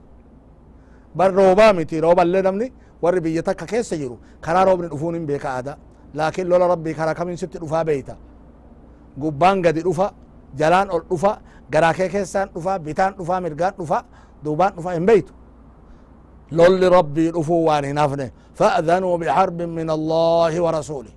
bar 1.18 1.30
roobaa 1.40 1.72
miti 1.78 2.02
rooballee 2.06 2.42
namni 2.48 2.68
warri 3.04 3.20
biyya 3.26 3.44
takka 3.48 3.66
keessa 3.72 3.96
jiru 4.02 4.16
karaa 4.46 4.64
roobni 4.68 4.88
dhufuun 4.94 5.16
hin 5.18 5.26
beeka 5.30 5.50
aada 5.58 5.74
laakin 6.20 6.46
lola 6.52 6.66
rabbii 6.74 6.94
karaa 7.00 7.16
kamin 7.20 7.38
sitti 7.42 7.58
dhufaa 7.64 7.84
beeyta 7.90 8.16
gubbaan 9.22 9.58
gadi 9.66 9.82
dhufa 9.88 10.08
jalaan 10.60 10.88
ol 10.96 11.02
dhufa 11.12 11.32
garaa 11.74 11.94
kee 11.98 12.10
keessaan 12.16 12.48
dhufa 12.56 12.74
bitaan 12.86 13.14
dhufa 13.20 13.36
mirgaan 13.46 13.74
dhufa 13.80 14.00
duubaan 14.44 14.72
dhufa 14.78 14.92
hin 14.98 15.06
beeytu 15.10 15.34
lolli 16.58 16.88
rabbii 16.98 17.30
dhufuu 17.36 17.62
waan 17.68 17.86
hin 17.90 17.98
hafne 18.04 18.28
fa'dhanuu 18.60 19.16
bixarbin 19.22 19.70
min 19.80 19.88
allahi 19.98 20.60
wa 20.66 20.72
rasulih 20.78 21.14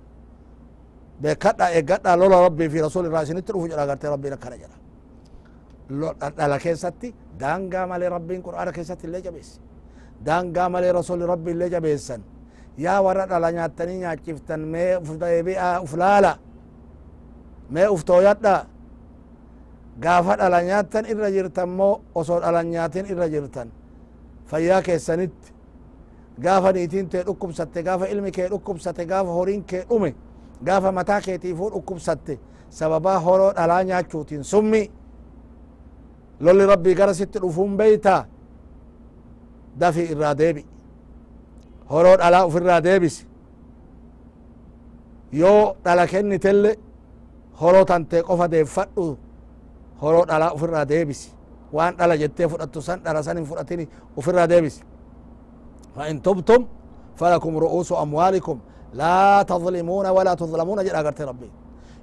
beekadha 1.21 1.65
eeggadha 1.77 2.11
lola 2.21 2.37
rabbii 2.47 2.69
fi 2.73 2.77
rasul 2.87 3.05
irraa 3.09 3.23
isinitti 3.27 3.51
dhufu 3.55 3.67
jedha 3.71 3.83
agartee 3.87 4.09
rabbiin 4.15 4.33
akkana 4.37 4.55
jedha 4.63 4.77
dhala 6.39 6.57
keessatti 6.65 7.07
daangaa 7.41 7.85
malee 7.91 8.09
rabbiin 8.15 8.41
qur'aana 8.47 8.71
keessatti 8.77 9.03
illee 9.07 9.21
jabeesse 9.27 9.53
daangaa 10.25 10.69
malee 10.69 10.91
rasuli 10.91 11.25
rabbi 11.25 11.51
illee 11.51 11.69
jabeessan 11.69 12.21
yaa 12.77 13.01
warra 13.01 13.25
dhala 13.29 13.51
nyaattanii 13.51 13.97
nyaachiftan 13.99 14.59
mee 14.73 14.95
uf 14.97 15.09
deebi'a 15.19 15.81
uf 15.83 15.93
laala 16.01 16.37
mee 17.69 17.87
uf 17.87 18.03
tooyadha 18.05 18.65
gaafa 19.99 20.35
dhala 20.37 20.61
nyaattan 20.63 21.05
irra 21.11 21.29
jirtan 21.31 21.69
moo 21.69 22.01
osoo 22.15 22.39
dhala 22.41 22.63
nyaatin 22.63 23.05
irra 23.11 23.27
jirtan. 23.29 23.67
Fayyaa 24.45 24.81
keessanitti 24.81 25.53
gaafa 26.43 26.71
niitiin 26.71 27.09
tee 27.09 27.23
dhukkubsatte 27.25 27.83
gaafa 27.83 28.05
ilmi 28.07 28.31
kee 28.31 28.47
dhukkubsate 28.49 29.05
gaafa 29.05 29.31
horiin 29.31 29.63
kee 29.63 29.83
dhume 29.89 30.15
gaafa 30.65 30.91
mataa 30.91 31.21
keetiifuu 31.21 31.69
dhukkubsatte 31.71 32.39
sababaa 32.69 33.19
horoo 33.19 33.51
dhalaa 33.55 33.83
nyaachuutiin 33.83 34.43
summi. 34.43 34.91
Lolli 36.39 36.65
rabbii 36.65 36.95
gara 36.95 37.13
sitti 37.13 37.39
dhufuun 37.41 37.77
beeytaa 37.77 38.25
dafi 39.79 40.03
irra 40.13 40.33
deebi 40.35 40.65
horoo 41.89 42.17
dhalaa 42.17 42.45
uf 42.47 42.55
irraa 42.55 42.81
deebisi. 42.81 43.23
Yoo 45.31 45.75
dhala 45.83 46.07
kennitelle 46.07 46.71
horoo 47.61 47.85
tantee 47.85 48.21
qofa 48.23 48.47
deeffadhu 48.51 49.17
horoo 50.01 50.25
dhalaa 50.25 50.53
uf 50.55 50.61
irraa 50.63 50.85
deebisi. 50.85 51.29
Waan 51.73 51.95
dhala 51.97 52.17
jettee 52.17 52.47
fudhattu 52.47 52.81
san 52.81 52.99
dhala 53.03 53.23
san 53.23 53.37
hin 53.37 53.45
fudhatini 53.45 53.87
uf 54.17 54.27
irraa 54.27 54.47
deebisi. 54.47 54.81
Fa 55.95 56.07
in 56.09 56.21
tubtum 56.21 56.67
falakum 57.19 57.53
ru'uusu 57.59 57.95
amwaalikum 57.97 58.59
laa 58.93 59.43
tadlimuuna 59.45 60.13
walaa 60.13 60.35
tudlamuuna 60.35 60.83
jedha 60.83 60.99
agarte 60.99 61.25
rabbi. 61.25 61.47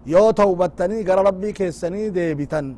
Yoo 0.07 0.33
tawbattanii 0.33 1.05
gara 1.05 1.23
rabbii 1.23 1.53
keessanii 1.53 2.11
deebitan 2.11 2.77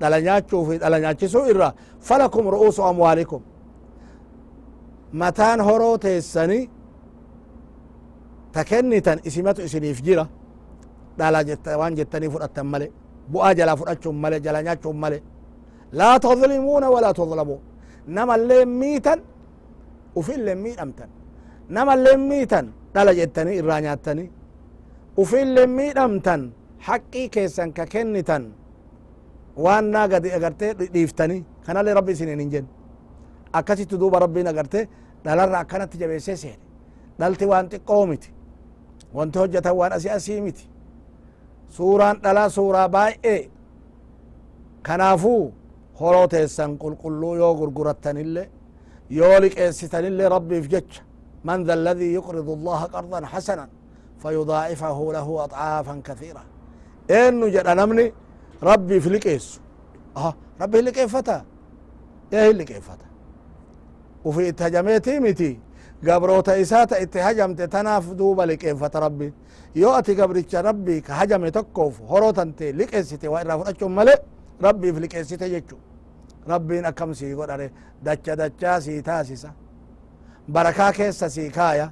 dhala 0.00 0.20
nyaachuu 0.20 0.64
fi 0.68 0.78
dhala 0.78 0.98
nyaachisuu 1.00 1.44
irra 1.52 1.72
falakum 2.00 2.48
ru'uusu 2.54 2.82
amwaalikum. 2.84 3.42
Mataan 5.12 5.60
horoo 5.60 5.98
teessani 5.98 6.70
ta 8.52 8.64
kennitan 8.64 9.18
isimatu 9.28 9.60
isiniif 9.62 10.02
jira 10.06 10.26
dhala 11.18 11.40
waan 11.80 11.94
jettanii 11.98 12.30
fudhattan 12.34 12.66
male 12.66 12.86
bu'aa 13.32 13.54
jalaa 13.58 13.76
fudhachuun 13.76 14.16
male 14.22 14.40
jala 14.44 14.62
nyaachuun 14.62 14.96
male 14.96 15.18
laa 15.98 16.18
tadlimuuna 16.20 16.90
walaa 16.94 17.14
tudlamuun 17.14 17.60
namallee 18.16 18.64
miitan 18.64 19.20
ufillee 20.20 20.54
miidhamtan 20.54 21.08
namallee 21.68 22.16
miitan 22.16 22.66
dhala 22.94 23.12
jettanii 23.20 23.56
irraa 23.60 23.80
nyaattanii 23.86 24.28
ufillee 25.22 25.66
miidhamtan 25.78 26.40
haqqii 26.86 27.28
keessan 27.34 27.72
ka 27.76 27.84
kennitan 27.92 28.44
waan 29.64 29.84
naa 29.94 30.06
gadi 30.12 30.28
agartee 30.38 30.72
dhiiftanii 30.94 31.40
kanallee 31.66 31.94
rabbi 31.98 32.12
isinin 32.16 32.40
hin 32.40 32.50
jenne 32.54 32.70
akkasitti 33.52 33.96
duuba 34.00 34.18
rabbiin 34.18 34.46
agarte 34.46 34.88
dhalarra 35.24 35.58
akkanatti 35.58 35.98
jabeessee 35.98 36.36
seene 36.36 36.62
dhalti 37.20 37.44
waan 37.46 37.68
xiqqoo 37.72 38.06
miti 38.06 38.30
wanti 39.14 39.38
hojjetan 39.38 39.76
waan 39.76 39.92
asi 39.92 40.10
asii 40.10 40.40
miti 40.40 40.64
suuraan 41.76 42.16
dhalaa 42.24 42.48
suuraa 42.50 42.88
baay'ee 42.88 43.40
kanaafuu 44.82 45.52
horoo 46.00 46.26
teessan 46.28 46.78
qulqulluu 46.82 47.34
yoo 47.36 47.54
gurgurattanille 47.60 48.50
yoo 49.10 49.40
liqeessitanille 49.44 50.28
rabbiif 50.28 50.68
jecha 50.74 51.02
yuqridu 52.16 52.52
allaha 52.58 52.86
qardan 52.94 53.24
hasanan 53.24 53.70
fayudaa'ifahu 54.22 55.12
lahu 55.16 55.32
aطcaafan 55.44 56.02
kathiira 56.02 56.42
eennu 57.18 57.46
jedha 57.56 57.74
namni 57.80 58.12
rabbiif 58.70 59.04
liqeessu 59.14 59.60
rabbi 60.60 60.76
hin 60.78 60.86
liqeeffata 60.88 61.36
ee 62.32 62.44
hin 62.48 62.56
liqeeffata 62.60 63.04
ufi 63.04 63.04
itti 63.04 63.05
miti 65.20 65.60
gabroota 66.02 66.56
isaa 66.58 66.86
ta 66.86 66.98
itti 66.98 67.18
hajamte 67.18 67.68
tanaaf 67.68 68.04
duuba 68.18 68.46
liqeeffata 68.46 69.00
rabbi 69.00 69.32
yoo 69.74 69.92
ati 69.92 70.14
gabricha 70.14 70.62
rabbi 70.62 71.00
ka 71.02 71.14
hajame 71.14 71.50
tokkoof 71.50 72.00
horoo 72.10 72.32
tante 72.32 72.72
liqeessite 72.72 73.28
waa 73.28 73.40
irraa 73.40 73.58
fudhachuun 73.58 73.92
male 73.92 74.14
rabbiif 74.60 74.96
liqeessite 75.04 75.46
jechu 75.54 75.76
rabbiin 76.46 76.84
akkam 76.90 77.14
sii 77.14 77.34
godhare 77.34 77.70
dacha 78.04 78.36
dachaa 78.36 78.80
sii 78.80 79.02
taasisa 79.02 79.50
barakaa 80.52 80.92
keessa 80.92 81.30
sii 81.30 81.50
kaaya 81.50 81.90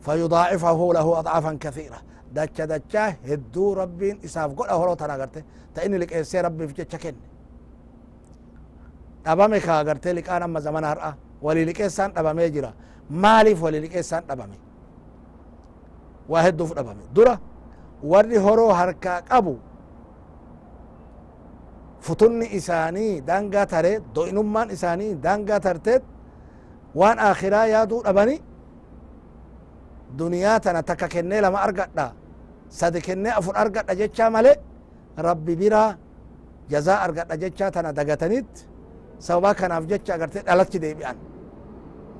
fayudaacifahu 0.00 0.92
lahu 0.92 1.10
adcaafan 1.20 1.58
kathiira 1.58 1.98
dacha 2.34 2.66
dachaa 2.72 3.08
hedduu 3.28 3.74
rabbiin 3.74 4.16
isaaf 4.26 4.50
godha 4.58 4.74
horoo 4.80 4.96
tan 4.96 5.10
agarte 5.10 5.40
ta 5.74 5.82
inni 5.86 5.98
liqeessee 6.02 6.42
rabbiif 6.42 6.74
jecha 6.78 6.98
kenne 6.98 7.22
dhabame 9.26 9.58
ka 9.66 9.72
agarte 9.80 10.08
liqaan 10.18 10.42
amma 10.46 10.60
zamana 10.66 10.86
har'a 10.92 11.10
walii 11.44 11.66
liqeessaan 11.70 12.10
dhabamee 12.16 12.48
jira 12.54 12.70
maaliif 13.22 13.58
walii 13.64 13.82
liqeessaan 13.86 14.22
dhabame 14.28 14.56
waa 16.30 16.42
hedduuf 16.46 16.70
dhabame 16.78 17.04
dura 17.16 17.34
warri 18.10 18.38
horoo 18.46 18.72
harkaa 18.80 19.18
qabu 19.30 19.54
futunni 22.06 22.46
isaanii 22.58 23.12
daangaa 23.28 23.66
taree 23.72 23.96
do'inummaan 24.16 24.68
isaanii 24.76 25.12
daangaa 25.24 25.60
tarteet 25.66 26.02
waan 27.00 27.18
akhiraa 27.30 27.66
yaaduu 27.74 28.00
dhabani 28.06 28.36
duniyaa 30.18 30.58
tana 30.64 30.80
takka 30.88 31.06
kennee 31.14 31.40
lama 31.44 31.58
argadha 31.66 32.06
sadi 32.78 33.00
kennee 33.06 33.32
afur 33.38 33.54
argadha 33.62 33.92
jecha 34.00 34.26
male 34.34 34.52
rabbi 35.28 35.54
biraa 35.60 35.90
jazaa 36.72 36.98
argadha 37.06 37.34
jecha 37.42 37.66
tana 37.74 37.90
dagataniit 37.98 38.50
sababaa 39.26 39.54
kanaaf 39.60 39.84
jecha 39.90 40.12
agartee 40.16 40.42
dhalatti 40.48 40.78
deebi'an 40.84 41.16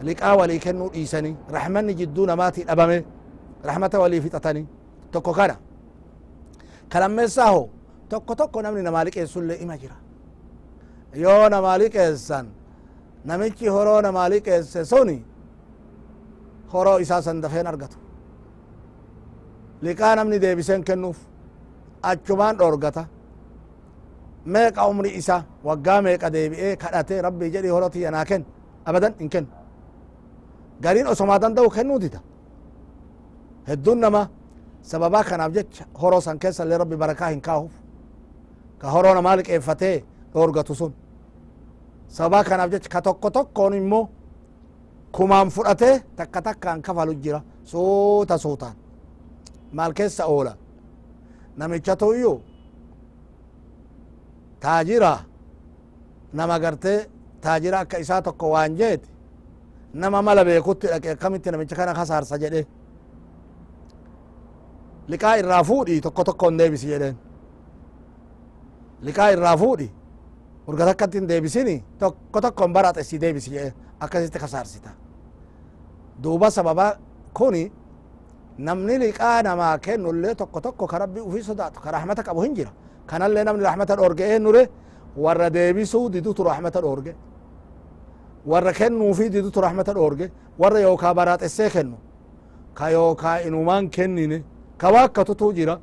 liqaa 0.08 0.34
walii 0.40 0.60
kennuu 0.64 0.88
dhiisanii 0.94 1.34
raxmanni 1.56 1.92
jidduu 2.00 2.24
namaatii 2.30 2.64
dhabame 2.70 2.98
raxmata 3.68 3.96
walii 4.02 4.20
fixatanii 4.24 4.66
tokko 5.12 5.32
kana 5.38 5.56
kalammeessaa 6.92 7.50
ho 7.54 7.62
tokko 8.10 8.32
tokko 8.40 8.58
namni 8.64 8.82
namaa 8.88 9.04
liqeessullee 9.08 9.56
ima 9.64 9.76
jira 9.82 9.96
yoo 11.24 11.48
namaa 11.54 11.76
liqeessan 11.82 12.46
namichi 13.30 13.66
horoo 13.74 14.00
namaa 14.06 14.28
liqeesse 14.34 14.80
suni 14.92 15.16
horoo 16.72 16.98
isaa 17.04 17.22
san 17.26 17.40
dafeen 17.44 17.66
argatu 17.72 17.96
liqaa 19.86 20.14
namni 20.18 20.38
deebiseen 20.44 20.82
kennuuf 20.88 21.18
achumaan 22.10 22.56
dhorgata 22.60 23.02
meeqa 24.46 24.86
umri 24.90 25.10
isa 25.20 25.36
waggaa 25.64 26.00
meeqa 26.02 26.30
deebi'ee 26.34 26.76
kadhate 26.76 27.22
rabbii 27.22 27.50
jedhi 27.54 27.68
horoo 27.74 27.88
tiyya 27.90 28.10
naa 28.10 28.24
kenn? 28.24 28.44
Abadan 28.84 29.14
hin 29.20 29.28
kennu 29.30 29.48
gariin 30.82 31.06
osomaa 31.06 31.38
danda'u 31.42 31.70
kennuu 31.76 31.98
dida 32.00 32.20
hedduun 33.68 34.00
nama 34.00 34.22
sababaa 34.82 35.24
kanaaf 35.24 35.52
jecha 35.56 35.84
horoo 36.00 36.20
san 36.20 36.38
keessa 36.38 36.64
illee 36.64 36.78
rabbi 36.78 36.96
barakaa 36.96 37.28
hin 37.28 37.40
kaa'uuf. 37.40 37.72
Ka 38.78 38.90
horoo 38.94 39.14
namaa 39.14 39.36
liqeeffatee 39.36 40.04
dhoorgatu 40.32 40.74
sun. 40.74 40.92
Sababaa 42.08 42.44
kanaaf 42.44 42.70
jecha 42.72 42.88
ka 42.94 43.00
tokko 43.02 43.30
tokkoon 43.30 43.74
immoo 43.74 44.08
kumaan 45.16 45.48
fudhatee 45.54 45.94
takka 46.16 46.42
takkaan 46.42 46.82
kafalu 46.82 47.14
jira 47.22 47.40
suuta 47.70 48.38
suutaan. 48.38 48.76
Maal 49.72 49.92
keessa 49.92 50.24
oola? 50.26 50.52
Namichatu 51.56 52.12
iyyuu 52.12 52.40
taajira 54.64 55.12
nama 56.32 56.58
gartee 56.64 56.98
taajira 57.40 57.78
akka 57.84 57.98
isaa 58.04 58.22
tokko 58.22 58.50
waan 58.54 58.76
jeeti 58.80 59.08
nama 60.02 60.22
mala 60.22 60.44
beekutti 60.44 60.86
dhaqe 60.92 61.10
akkamitti 61.14 61.50
namicha 61.50 61.76
kana 61.76 61.92
kasaarsa 61.98 62.38
jedhe 62.44 62.62
liqaa 65.08 65.36
irraa 65.42 65.62
fuudhi 65.64 66.00
tokko 66.00 66.24
tokkoon 66.24 66.58
deebisi 66.58 66.86
jedheen 66.92 67.16
liqaa 69.06 69.28
irraa 69.36 69.56
fuudhi 69.62 69.88
urga 70.68 70.84
takkatti 70.90 71.18
hin 71.18 71.28
deebisini 71.28 71.76
tokko 71.98 72.40
tokkon 72.40 72.72
baraxe 72.72 73.02
si 73.04 73.18
deebisi 73.20 73.50
jedhe 73.56 73.72
akkasitti 74.00 74.38
kasaarsita 74.38 74.90
duuba 76.22 76.50
sababa 76.50 76.86
kuni 77.40 77.64
namni 78.58 78.98
liqaa 79.04 79.42
namaa 79.42 79.78
kennullee 79.78 80.34
tokko 80.34 80.60
tokko 80.60 80.86
ka 80.86 80.98
rabbi 80.98 81.20
ufii 81.20 81.42
sodaatu 81.50 81.80
ka 81.80 81.90
rahmata 81.90 82.22
qabu 82.22 82.42
hin 82.42 82.54
jira 82.54 82.72
kanallee 83.06 83.44
namni 83.44 83.64
rahmata 83.64 83.96
dhoorge 83.96 84.24
eenure 84.32 84.62
warra 85.24 85.48
deebisuu 85.56 86.08
didutu 86.14 86.42
rahmata 86.44 86.80
dhoorge 86.84 87.12
warra 88.50 88.72
kennuufi 88.78 89.30
didutu 89.34 89.60
rahmata 89.66 89.92
dhoorge 89.94 90.26
warra 90.58 90.80
yookaa 90.86 91.14
baraaxessee 91.18 91.70
kennu 91.74 91.96
ka 92.74 92.90
yookaa 92.90 93.36
inumaan 93.46 93.90
kennine 93.90 94.38
ka 94.80 94.88
waakkatutu 94.94 95.52
jira. 95.56 95.78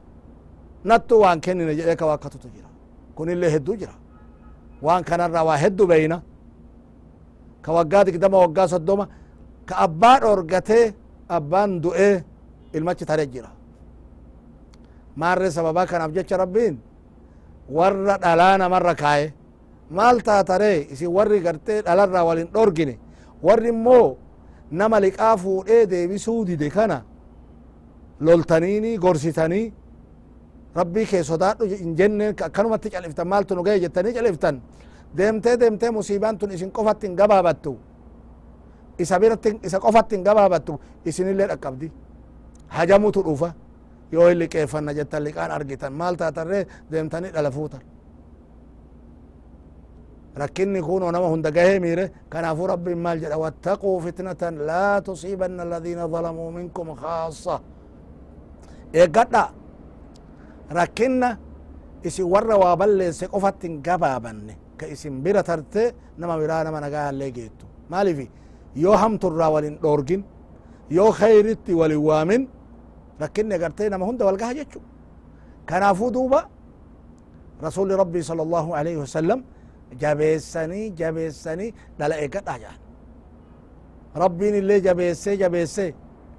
Nattu 0.83 1.15
waan 1.21 1.39
kennine 1.41 1.73
jedhee 1.77 1.95
ka 1.95 2.05
waakkatutu 2.05 2.47
jira. 2.55 2.67
Kunillee 3.15 3.49
hedduu 3.53 3.75
jira. 3.81 3.93
Waan 4.81 5.03
kanarraa 5.03 5.43
waa 5.45 5.57
heddu 5.63 5.87
beyna. 5.87 6.17
Ka 7.61 7.71
waggaa 7.75 8.03
digdama 8.05 8.37
waggaa 8.43 8.67
soddoma 8.67 9.05
ka 9.65 9.75
abbaa 9.85 10.19
dhorgatee 10.19 10.93
abbaan 11.29 11.81
du'ee 11.83 12.23
ilmachi 12.73 13.05
tare 13.05 13.25
jira. 13.33 13.49
Maarre 15.15 15.51
sababa 15.51 15.85
kanaaf 15.85 16.11
jecha 16.15 16.37
rabbiin 16.37 16.75
warra 17.69 18.17
dhalaa 18.17 18.57
namarra 18.57 18.95
kaaye. 18.95 19.33
Maal 19.89 20.21
taatare? 20.21 20.87
Isin 20.91 21.07
warri 21.11 21.39
gartee 21.41 21.81
dhalarraa 21.81 22.23
walin 22.25 22.47
dhorgine 22.53 22.97
warri 23.43 23.69
immoo 23.69 24.17
nama 24.71 24.99
liqaa 25.01 25.37
fuudhee 25.37 25.85
deebisuu 25.89 26.45
dide 26.45 26.69
kana 26.69 27.03
loltaniini 28.19 28.97
gorsitanii 28.97 29.73
rabbii 30.75 31.05
kee 31.05 31.23
sodaadhu 31.23 31.65
hin 31.65 31.95
jenneen 31.97 32.35
akkanumatti 32.47 32.89
califtan 32.89 33.27
maaltu 33.27 33.55
nu 33.55 33.63
gahe 33.63 33.79
jettanii 33.79 34.13
califtan? 34.13 34.61
Deemtee 35.17 35.57
deemtee 35.59 35.91
musiibaan 35.91 36.37
tun 36.37 36.51
isin 36.51 36.71
qofatti 36.71 37.07
hin 37.07 37.15
gabaabattu. 37.15 37.77
Isa 38.99 39.19
biratti 39.19 39.59
isa 39.63 39.79
qofatti 39.79 40.15
hin 40.15 40.23
gabaabattu. 40.23 40.79
Isinillee 41.05 41.47
dhaqqabdi. 41.47 41.91
Hajamutu 42.67 43.23
dhufa 43.23 43.53
yoo 44.11 44.29
liqeeffanna 44.41 44.91
jettan 44.97 45.23
liqaan 45.27 45.51
argitan 45.57 45.93
maal 46.01 46.15
taatarree 46.21 46.63
deemtanii 46.91 47.31
dhala 47.35 47.51
fuutan 47.57 47.81
rakkinni 50.41 50.81
kunoo 50.81 51.11
nama 51.11 51.27
hunda 51.27 51.51
gahee 51.51 51.79
miire 51.79 52.05
kanaafuu 52.29 52.67
rabbiin 52.73 52.97
maal 53.05 53.19
jedha 53.23 53.37
wattaquu 53.43 53.99
fitnatan 54.05 54.55
laa 54.67 55.01
tusiibanna 55.05 55.63
aladiina 55.63 56.07
zalamuu 56.13 56.51
minkum 56.57 56.87
khaasa 57.01 57.55
eeggadha 59.01 59.43
rakkinna 60.77 61.29
isin 62.07 62.25
warra 62.33 62.55
waa 62.63 62.75
balleesse 62.81 63.25
qofatti 63.33 63.67
hin 63.67 63.75
gabaabanne 63.87 64.53
ka 64.79 64.85
isin 64.93 65.15
bira 65.23 65.43
tarte 65.49 65.83
nama 66.17 66.33
biraa 66.41 66.63
nama 66.63 66.79
nagaahallee 66.85 67.31
geettu 67.37 67.65
maalifi 67.91 68.25
yoo 68.83 68.95
hamturraa 69.03 69.49
walin 69.55 69.75
dhoorgin 69.83 70.21
yoo 70.97 71.11
khayritti 71.19 71.73
walin 71.81 72.01
waamin 72.09 72.41
فكني 73.21 73.55
قرتي 73.63 73.89
نما 73.89 74.05
هند 74.09 74.21
والقها 74.27 74.53
جتشو 74.57 74.81
كان 75.67 75.83
دوبا 76.15 76.41
رسول 77.63 77.89
ربي 78.01 78.21
صلى 78.29 78.41
الله 78.47 78.65
عليه 78.77 78.97
وسلم 79.03 79.39
جابيساني 80.01 80.89
جابيساني 80.99 81.67
دل 81.99 82.11
إيقات 82.23 82.47
آجا. 82.55 82.71
ربين 84.23 84.55
اللي 84.61 84.79
جابيسي 84.85 85.35
جابيسي. 85.41 85.93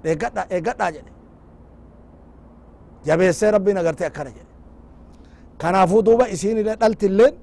إيقات 0.05 0.37
إيقات 0.37 0.81
آجا. 0.87 1.03
جابيسي 3.05 3.49
ربين 3.49 3.77
اقرتي 3.77 4.05
اكار 4.05 4.27
اجا 4.27 4.45
كان 5.59 5.75
دوبا 6.07 6.25
اسين 6.33 6.57
اللي 6.57 6.73
قلت 6.83 7.03
اللين 7.03 7.33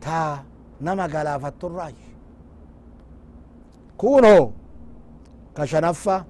تا 0.00 0.44
نما 0.80 1.04
قلافت 1.14 1.64
الرأي 1.64 1.94
كونو 4.00 4.52
كشنفة 5.56 6.24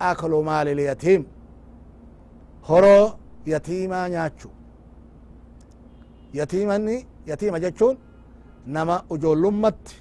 أكل 0.00 0.30
مال 0.30 0.68
اليتيم. 0.68 1.33
Horoo 2.68 3.04
yatiimaa 3.52 4.08
nyaachu 4.08 4.48
yatiimanni 6.38 6.96
yatiima 7.26 7.60
jechuun 7.64 7.96
nama 8.66 8.96
ujoollumatti 9.10 9.94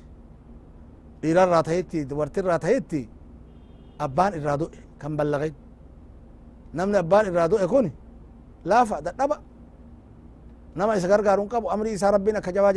dhiirarraa 1.21 1.63
tahitti 1.63 2.06
dubartirraa 2.10 2.60
tahitti 2.65 3.02
abbaan 4.06 4.34
irraa 4.39 4.58
du'e 4.62 4.80
kan 5.02 5.17
ballaqin 5.17 5.56
namni 6.73 6.97
abbaan 7.04 7.26
irraa 7.32 7.47
du'e 7.52 7.67
kun 7.73 7.91
laafa 8.65 9.02
dadhaba 9.06 9.38
nama 10.76 10.95
isa 10.97 11.08
gargaaruun 11.08 11.49
qabu 11.54 11.67
amrii 11.76 11.93
isaa 11.99 12.12
rabbiin 12.15 12.38
akka 12.39 12.52
jabaa 12.52 12.73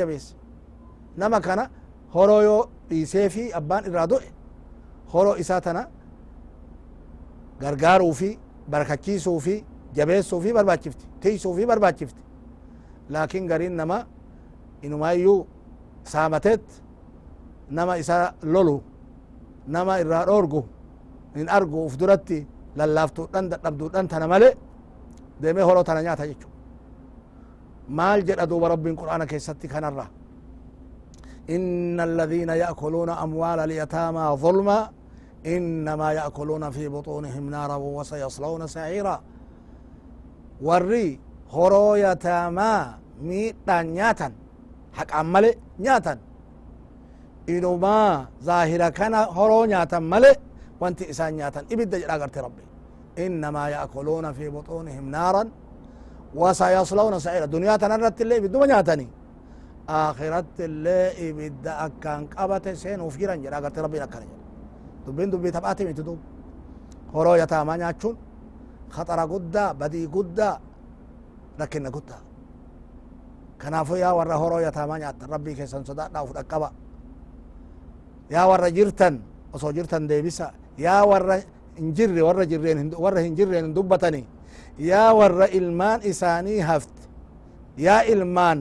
nama 1.16 1.40
kana 1.40 1.70
horoo 2.14 2.42
yoo 2.42 2.62
dhiisee 2.88 3.28
fi 3.28 3.52
abbaan 3.60 3.84
irraa 3.88 4.06
du'e 4.12 4.28
horoo 5.12 5.36
isaa 5.42 5.60
tana 5.60 5.82
gargaaruu 7.60 8.12
fi 8.20 8.38
barakachiisuu 8.70 9.40
fi 9.40 9.54
جبس 9.96 10.32
وفي 10.34 10.52
بربا 10.56 10.76
شفت 10.84 11.00
تيس 11.22 11.46
وفي 11.46 11.64
بربا 11.66 11.90
شفت 12.00 12.16
لكن 13.10 13.52
قرين 13.52 13.76
نما 13.76 13.98
إنه 14.84 14.96
ما 14.96 15.10
يو 15.10 15.46
سامتت 16.12 16.66
نما 17.76 18.00
إسا 18.00 18.34
لولو 18.52 18.76
نما 19.74 20.00
إرار 20.00 20.38
أرجو 20.38 20.62
إن 21.36 21.48
أرجو 21.48 21.78
وفدرتي 21.86 22.46
للافتو 22.76 23.22
أنت 23.38 23.52
نبدو 23.66 23.86
أنت 24.00 24.14
نملي 24.22 24.50
ده 25.40 25.52
ما 25.52 25.62
هو 25.62 25.82
تنا 25.82 26.00
نجات 26.00 26.20
هيجو 26.20 26.48
ما 27.96 28.14
الجد 28.14 28.38
أدو 28.38 28.58
بربين 28.62 28.96
قرآن 29.00 29.24
كيساتي 29.24 29.68
كان 29.68 29.84
الرّ 29.84 30.00
إن 31.50 32.00
الذين 32.00 32.48
يأكلون 32.48 33.10
أموال 33.10 33.58
اليتامى 33.66 34.36
ظلما 34.44 34.90
إنما 35.46 36.12
يأكلون 36.12 36.70
في 36.70 36.88
بطونهم 36.88 37.50
نارا 37.50 37.76
وسيصلون 37.76 38.66
سعيرا. 38.66 39.16
وري 40.62 41.20
هرو 41.54 41.94
يتامى 41.94 42.72
ميتان 43.28 43.86
نياتا 43.94 44.28
حق 44.96 45.10
عمالي 45.14 45.50
نياتا 45.80 46.14
إنما 47.48 48.26
ظاهرة 48.48 48.88
كان 48.88 49.14
هرو 49.14 49.64
نياتا 49.64 49.98
مالي 49.98 50.32
وانت 50.80 51.02
إسان 51.02 51.34
نياتا 51.36 51.60
إبدا 51.72 51.98
جرى 51.98 52.14
قرت 52.22 52.38
ربي 52.38 52.64
إنما 53.24 53.68
يأكلون 53.74 54.26
في 54.32 54.48
بطونهم 54.48 55.04
نارا 55.10 55.44
وسيصلون 56.34 57.18
سعيرا 57.18 57.46
دنيا 57.54 57.76
تنرت 57.76 58.20
اللي 58.22 58.40
بدو 58.44 58.64
نياتني 58.64 59.06
آخرت 59.88 60.56
اللي 60.68 61.00
إبدا 61.30 61.72
أكان 61.86 62.20
قبت 62.36 62.68
سين 62.82 63.00
وفيرا 63.06 63.34
جرى 63.42 63.56
قرت 63.64 63.78
ربي 63.78 63.98
نكنا 64.04 64.20
جرى 64.30 64.46
dubbiin 65.06 65.30
dubbii 65.32 65.52
taphaati 65.54 65.84
miti 65.86 66.02
dub 66.02 66.18
horoo 67.14 67.36
yataamaa 67.42 67.76
nyaachuun 67.78 68.16
khaxara 68.94 69.24
guddaa 69.32 69.74
badii 69.80 70.06
guddaa 70.14 70.54
rakkinna 71.60 71.90
guddaa 71.96 72.20
kanaafuu 73.60 73.96
yaa 74.04 74.14
warra 74.18 74.36
horoo 74.42 74.60
yataamaa 74.66 74.98
nyaattan 75.02 75.28
rabbii 75.34 75.54
keessan 75.58 75.84
sodaadhaa 75.88 76.22
uf 76.26 76.32
dhaqqaba 76.36 76.68
yaa 78.34 78.46
warra 78.50 78.68
jirtan 78.76 79.14
osoo 79.54 79.72
jirtan 79.76 80.08
deebisa 80.08 80.46
yaa 80.84 81.02
warra 81.10 81.36
hin 81.78 81.88
jirre 81.96 82.22
warra 82.28 82.44
jirreen 82.50 82.90
warra 83.04 83.20
hin 83.26 83.34
jirreen 83.38 83.64
hin 83.64 83.74
dubbatani 83.74 84.22
yaa 84.90 85.10
warra 85.18 85.46
ilmaan 85.58 86.00
isaanii 86.10 86.60
hafte 86.60 87.02
yaa 87.86 88.00
ilmaan 88.12 88.58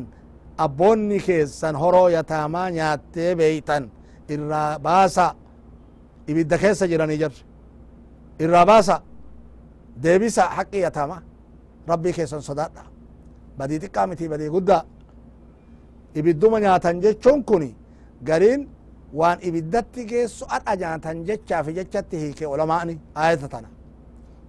abboonni 0.66 1.20
keessan 1.28 1.76
horoo 1.76 2.08
yataamaa 2.18 2.70
nyaattee 2.78 3.36
beeytan 3.36 3.84
irraa 4.34 4.80
baasa 4.80 5.26
ibidda 6.28 6.58
keessa 6.58 6.86
jiranii 6.92 7.18
jarri 7.24 7.42
irraa 8.40 8.66
baasa 8.72 8.96
deebisa 10.04 10.44
haqqi 10.58 10.80
yataama 10.86 11.18
rabbii 11.92 12.14
keessan 12.18 12.42
sodaadha 12.50 12.84
badii 13.58 13.80
xiqqaa 13.84 14.08
miti 14.08 14.30
badii 14.34 14.50
guddaa 14.56 14.84
ibidduma 16.20 16.58
nyaatan 16.60 17.02
jechuun 17.04 17.44
kun 17.50 17.64
gariin 18.28 18.62
waan 19.20 19.38
ibiddatti 19.48 20.02
geessu 20.12 20.44
adha 20.56 20.74
nyaatan 20.82 21.18
jechaafi 21.28 21.72
jechatti 21.78 22.16
hiike 22.22 22.46
olamaani 22.54 23.00
ayata 23.16 23.48
tana 23.54 23.70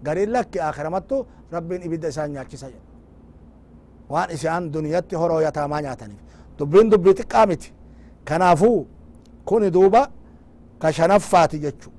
gariin 0.06 0.30
lakki 0.36 0.58
akiramattu 0.68 1.16
rabbiin 1.54 1.82
ibidda 1.86 2.08
isaan 2.08 2.30
nyaachisa 2.34 2.66
jedha 2.74 2.86
waan 4.12 4.28
isaan 4.36 4.72
duniyatti 4.74 5.14
horoo 5.20 5.40
yataamaa 5.46 5.80
nyaataniif 5.86 6.20
dubbiin 6.58 6.90
dubbii 6.92 7.14
xiqqaa 7.18 7.46
kanaafuu 8.28 8.78
kuni 9.48 9.70
duuba 9.76 10.02
ka 10.78 10.92
shanaffaati 10.92 11.58
jechu 11.64 11.90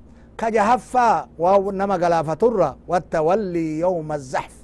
nama 1.72 1.98
galaafaturra 1.98 2.76
wattawallii 2.88 3.80
yawma 3.80 4.14
azaxf 4.14 4.54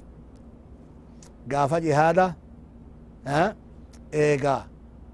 gaafa 1.47 1.81
jihaada 1.81 2.35
eega 4.11 4.65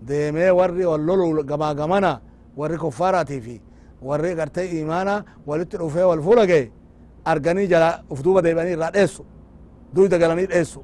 deemee 0.07 0.49
warri 0.59 0.85
wallolu 0.85 1.43
gamaa 1.43 1.73
gamana 1.73 2.19
warri 2.57 2.77
kuffaaraatii 2.77 3.41
fi 3.41 3.61
warri 4.01 4.35
gartee 4.35 4.65
imaana 4.81 5.23
walitti 5.47 5.77
dhufee 5.77 6.03
wal 6.03 6.21
fulage 6.21 6.71
arganii 7.25 7.67
jala 7.67 8.03
uf 8.09 8.21
duuba 8.23 8.41
deebi'anii 8.41 8.73
irraa 8.73 8.91
dheessu 8.91 9.23
duyda 9.93 10.17
galanii 10.17 10.45
dheessu 10.47 10.83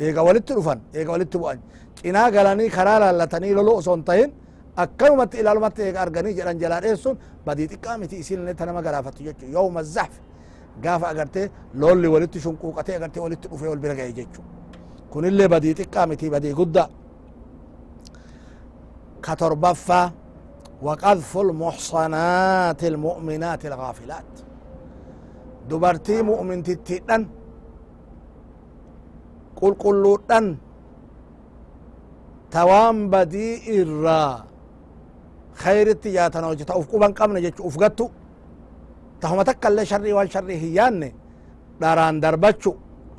eega 0.00 0.22
walitti 0.22 0.54
dhufan 0.54 0.80
eega 0.94 1.10
walitti 1.12 1.38
bu'an 1.38 1.58
cinaa 2.02 2.30
galanii 2.30 2.70
karaa 2.70 2.98
laallatanii 3.02 3.52
lolu 3.58 3.76
osoo 3.76 3.94
hin 3.96 4.04
tahin 4.04 4.30
akkanumatti 4.84 5.36
ilaalumatti 5.42 5.82
arganii 6.04 6.34
jedhan 6.38 6.58
jalaa 6.62 6.80
dheessun 6.84 7.16
badii 7.46 7.68
xiqqaa 7.72 7.96
miti 8.02 8.16
isinillee 8.22 8.54
ta 8.54 8.66
nama 8.66 8.82
galaafattu 8.86 9.22
jechu 9.28 9.46
yawma 9.56 9.82
zaxf 9.82 10.20
gaafa 10.84 11.06
agartee 11.12 11.46
lolli 11.82 12.08
walitti 12.14 12.38
shunquuqatee 12.44 12.96
agartee 13.00 13.22
walitti 13.26 13.48
dhufee 13.50 13.68
wal 13.72 13.82
bira 13.84 13.94
ga'e 13.98 14.12
jechu 14.18 14.40
kunillee 15.12 15.48
badii 15.54 15.74
xiqqaa 15.78 16.06
miti 16.10 16.30
badii 16.34 16.54
guddaa 16.60 16.88
ka 19.24 19.32
torbaffaa 19.42 20.06
وقذف 20.82 21.32
المحصنات 21.38 22.84
المؤمنات 22.84 23.66
الغافلات 23.66 24.30
دبرتي 25.68 26.22
مؤمن 26.22 26.62
تتدن 26.62 27.22
قل 29.60 29.74
بدي 33.14 33.48
إرّا 33.82 34.47
خيرتي 35.62 36.08
جاتنا 36.16 36.46
وجتا 36.50 36.72
افقوبان 36.80 37.12
قمنا 37.18 37.40
جيش 37.44 37.58
افقتو 37.68 38.06
تهما 39.20 39.42
تكا 39.48 39.68
اللي 39.70 39.82
شري 39.90 40.12
والشري 40.16 40.54
هياني 40.62 41.10
داران 41.82 42.16
دربچو 42.24 42.72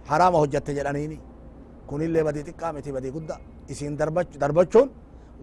حرام 0.09 0.33
هجت 0.41 0.67
جلانيني 0.77 1.17
كون 1.89 2.01
اللي 2.07 2.21
بدي 2.27 2.41
تقامتي 2.47 2.89
بدي 2.95 3.09
قد 3.15 3.29
اسين 3.71 3.93
دربچ 3.99 4.29
دربچون 4.41 4.87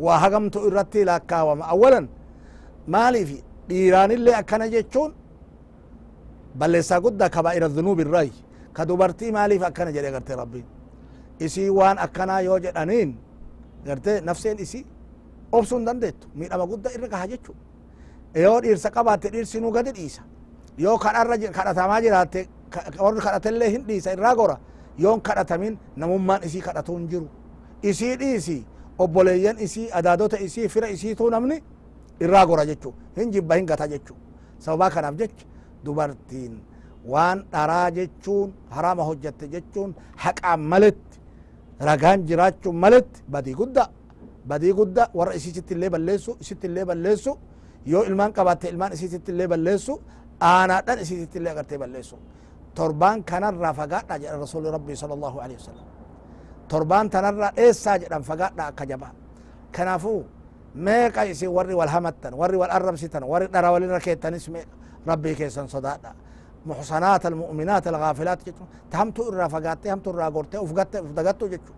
وهقمتو 0.05 0.59
irratti 0.69 1.01
laakkaawama 1.09 1.65
awalan 1.75 2.07
maalifi 2.95 3.39
dhiiraan 3.69 4.11
illee 4.17 4.35
akkana 4.41 4.67
jechuun 4.75 5.11
balleessaa 6.61 7.01
guddaa 7.05 7.31
kabaa'ira 7.37 7.69
dhunuub 7.77 7.99
irraay 8.05 8.31
ka 8.77 8.83
dubartii 8.89 9.31
maaliif 9.37 9.63
akkana 9.71 9.91
jedhe 9.97 10.11
garte 10.15 10.33
rabbiin 10.41 10.67
isii 11.47 11.71
waan 11.79 11.97
akkanaa 12.07 12.41
yoo 12.49 12.59
jedhaniin 12.65 13.11
garte 13.87 14.13
nafseen 14.29 14.59
isii 14.65 14.83
obsuu 15.53 15.77
hin 15.79 15.87
dandeettu. 15.87 16.29
Miidhama 16.35 16.67
guddaa 16.67 16.93
irra 16.97 17.09
gaha 17.09 17.27
jechu 17.33 17.55
yoo 18.45 18.61
dhiirsa 18.63 18.91
qabaatte 18.91 19.29
dhiirsinuu 19.35 19.71
gadi 19.73 19.93
dhiisa 19.99 20.23
yoo 20.79 20.99
kadharra 20.99 21.37
kadhatamaa 21.59 22.01
jiraatte 22.05 22.49
warri 23.01 23.21
kadhatellee 23.27 23.71
hin 23.71 23.85
dhiisa 23.89 24.13
irraa 24.17 24.35
gora 24.35 24.57
yoon 24.99 25.21
kadhatamin 25.21 25.79
namummaan 25.97 26.43
isii 26.45 26.61
kadhatu 26.69 26.97
hin 26.99 27.09
jiru. 27.09 27.29
Isii 27.83 28.17
dhiisi 28.21 28.59
obboleeyyan 28.99 29.59
isii 29.59 29.91
adaadota 29.99 30.39
isii 30.47 30.69
fira 30.69 30.89
isiituu 30.89 31.31
namni 31.31 31.63
irraa 32.21 32.47
gora 32.47 32.65
jechu 32.67 32.95
hin 33.17 33.31
jibba 33.33 33.55
hin 33.61 33.67
gata 33.67 33.89
jechu 33.89 34.15
sababaa 34.59 34.91
kanaaf 34.91 35.15
jecha 35.21 35.47
dubartiin 35.85 36.55
waan 37.13 37.45
dharaa 37.53 37.91
jechuun 37.91 38.53
harama 38.77 39.03
hojjatte 39.09 39.49
jechuun 39.55 39.95
haqaan 40.25 40.61
maletti 40.73 41.19
ragaan 41.89 42.25
jiraachuun 42.29 42.77
maletti 42.85 43.23
badii 43.31 43.55
gudda 43.61 43.85
badii 44.49 44.73
gudda 44.79 45.03
warra 45.19 45.33
isiisitti 45.39 45.75
illee 45.75 45.91
balleessu 45.95 46.31
isitti 46.43 46.67
illee 46.71 46.85
balleessu 46.91 47.33
yoo 47.93 48.03
ilmaan 48.09 48.33
qabaatte 48.39 48.67
ilmaan 48.73 48.93
isiisitti 48.97 49.31
illee 49.33 49.49
balleessu 49.53 49.93
aanaadhan 50.41 50.99
isiisitti 51.05 51.39
illee 51.39 51.53
agartee 51.55 51.79
balleessu 51.83 52.17
torbaan 52.75 53.19
kanarraa 53.31 53.73
fagaadha 53.81 54.15
jedha 54.23 54.37
rasuli 54.45 54.69
rabbii 54.77 54.97
sala 55.01 55.15
allahu 55.19 55.39
alehi 55.45 55.59
wasalam 55.61 55.87
torbaan 56.71 57.07
tanarraa 57.15 57.53
dheessaa 57.57 57.97
jedhan 58.03 58.23
fagaadha 58.31 58.63
akka 58.71 58.85
jabaa 58.91 59.13
kanaafuu 59.77 60.21
meeqa 60.87 61.23
isin 61.33 61.51
warri 61.57 61.75
wal 61.81 61.89
hamattan 61.97 62.33
warri 62.41 62.57
wal 62.63 62.71
arrabsitan 62.79 63.23
warri 63.33 63.47
dhara 63.55 63.69
walirra 63.75 64.01
keettanis 64.07 64.45
meeqa 64.55 64.75
rabbii 65.11 65.35
keessan 65.41 65.69
sodaadha 65.77 66.13
محصنات 66.71 67.23
المؤمنات 67.33 67.85
الغافلات 67.93 68.39
جتو 68.47 68.65
تهمتو 68.93 69.23
إرا 69.31 69.47
فقاتي 69.55 69.87
همتو 69.93 70.11
إرا 70.15 70.29
قرتي 70.35 70.57
أفقاتي 70.65 70.97
أفدقاتو 71.05 71.47
جتو 71.53 71.73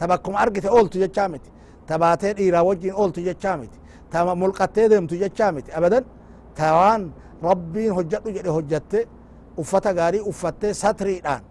تبكم 0.00 0.32
أرقتي 0.42 0.68
أولتو 0.74 0.96
جتشامتي 1.02 1.50
تباتي 1.90 2.28
إيرا 2.42 2.60
وجين 2.68 2.92
أولتو 3.00 3.20
جتشامتي 3.28 3.78
تما 4.12 4.32
ملقتي 4.42 4.82
دمتو 4.92 5.14
جتشامتي 5.22 5.70
أبدا 5.78 5.98
توان 6.58 7.02
ربين 7.48 7.90
هجتو 7.98 8.28
جدي 8.36 8.50
هجتي 8.58 9.00
uffata 9.60 9.90
gaarii 9.98 10.22
uffattee 10.30 10.74
satriidhaan 10.82 11.42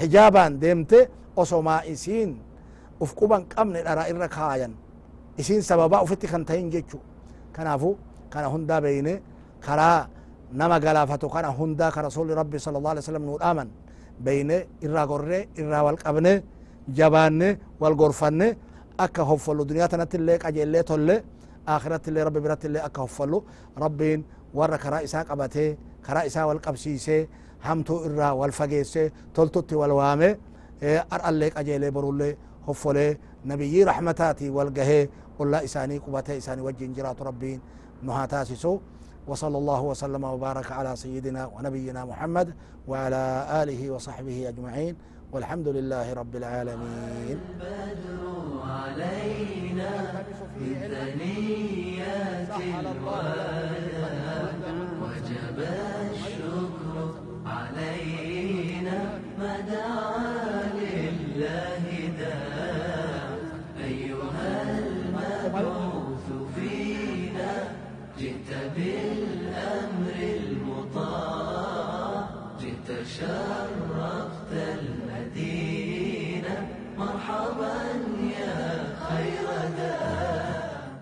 hijaabaan 0.00 0.52
deemte 0.62 0.98
osomaa 1.36 1.80
isiin 1.92 2.30
uf 3.02 3.10
quban 3.18 3.42
qabne 3.54 3.82
dhara 3.86 4.02
irra 4.12 4.28
kaayan 4.36 4.72
isiin 5.40 5.62
sababaa 5.62 6.00
ufitti 6.06 6.26
kan 6.32 6.44
tahin 6.48 6.70
jechu 6.74 6.98
kanaafu 7.52 7.90
kana 8.32 8.48
hundaa 8.54 8.80
beyne 8.80 9.14
karaa 9.66 10.00
nama 10.60 10.76
galaafatu 10.84 11.26
kana 11.34 11.48
hundaa 11.58 11.90
ka 11.94 12.00
rasuli 12.08 12.32
rabbi 12.40 12.58
sala 12.64 12.78
allah 12.78 12.92
alih 12.94 13.02
wasalam 13.04 13.24
nuu 13.28 13.38
dhaaman 13.42 13.68
beyne 14.24 14.56
irraa 14.84 15.06
gorre 15.10 15.40
irraa 15.60 15.82
wal 15.86 15.98
qabne 16.04 16.32
jabaanne 16.98 17.48
wal 17.82 17.94
gorfanne 18.00 18.48
akka 19.04 19.22
hoffallu 19.30 19.62
duniyaa 19.68 19.88
tanatti 19.92 20.16
illee 20.20 20.38
qajeellee 20.44 20.82
tolle 20.90 21.16
akhiratti 21.74 22.10
illee 22.10 22.24
rabbi 22.28 22.40
biratti 22.44 22.66
illee 22.70 22.82
akka 22.88 23.00
hoffallu 23.06 23.38
rabbiin 23.84 24.20
warra 24.58 24.78
karaa 24.84 25.00
isaa 25.08 25.24
qabatee 25.30 25.68
karaa 26.06 26.24
isaa 26.30 26.46
wal 26.48 26.60
qabsiisee 26.66 27.20
hamtuu 27.66 27.98
irraa 28.10 28.34
wal 28.40 28.52
fageesse 28.60 29.02
toltutti 29.32 29.74
wal 29.80 29.92
waame 30.00 30.28
ar'allee 31.16 31.50
qajeelee 31.56 31.90
borullee 31.96 32.32
hoffolee 32.66 33.10
nabiyyii 33.44 33.84
rahmataati 33.90 34.50
wal 34.56 34.70
gahee 34.78 35.08
ollaa 35.38 35.60
isaanii 35.68 36.00
qubatee 36.06 36.36
isaanii 36.36 36.64
wajjin 36.68 36.94
jiraatu 36.94 37.24
rabbiin 37.30 37.60
nu 38.02 38.12
haa 38.12 38.26
taasisu 38.28 38.80
وصلى 39.32 39.58
الله 39.58 39.82
وسلم 39.82 40.24
وبارك 40.24 40.72
على 40.78 40.96
سيدنا 40.96 41.42
ونبينا 41.54 42.00
محمد 42.10 42.48
وعلى 42.90 43.22
آله 43.62 43.80
وصحبه 43.94 44.48
أجمعين 44.48 44.94
والحمد 45.32 45.68
لله 45.76 46.06
رب 46.20 46.34
العالمين 46.40 47.36
علينا 49.00 49.90
من 50.56 50.74
ثنيات 50.90 52.50
الوداع 52.50 53.57
وجب 53.57 53.57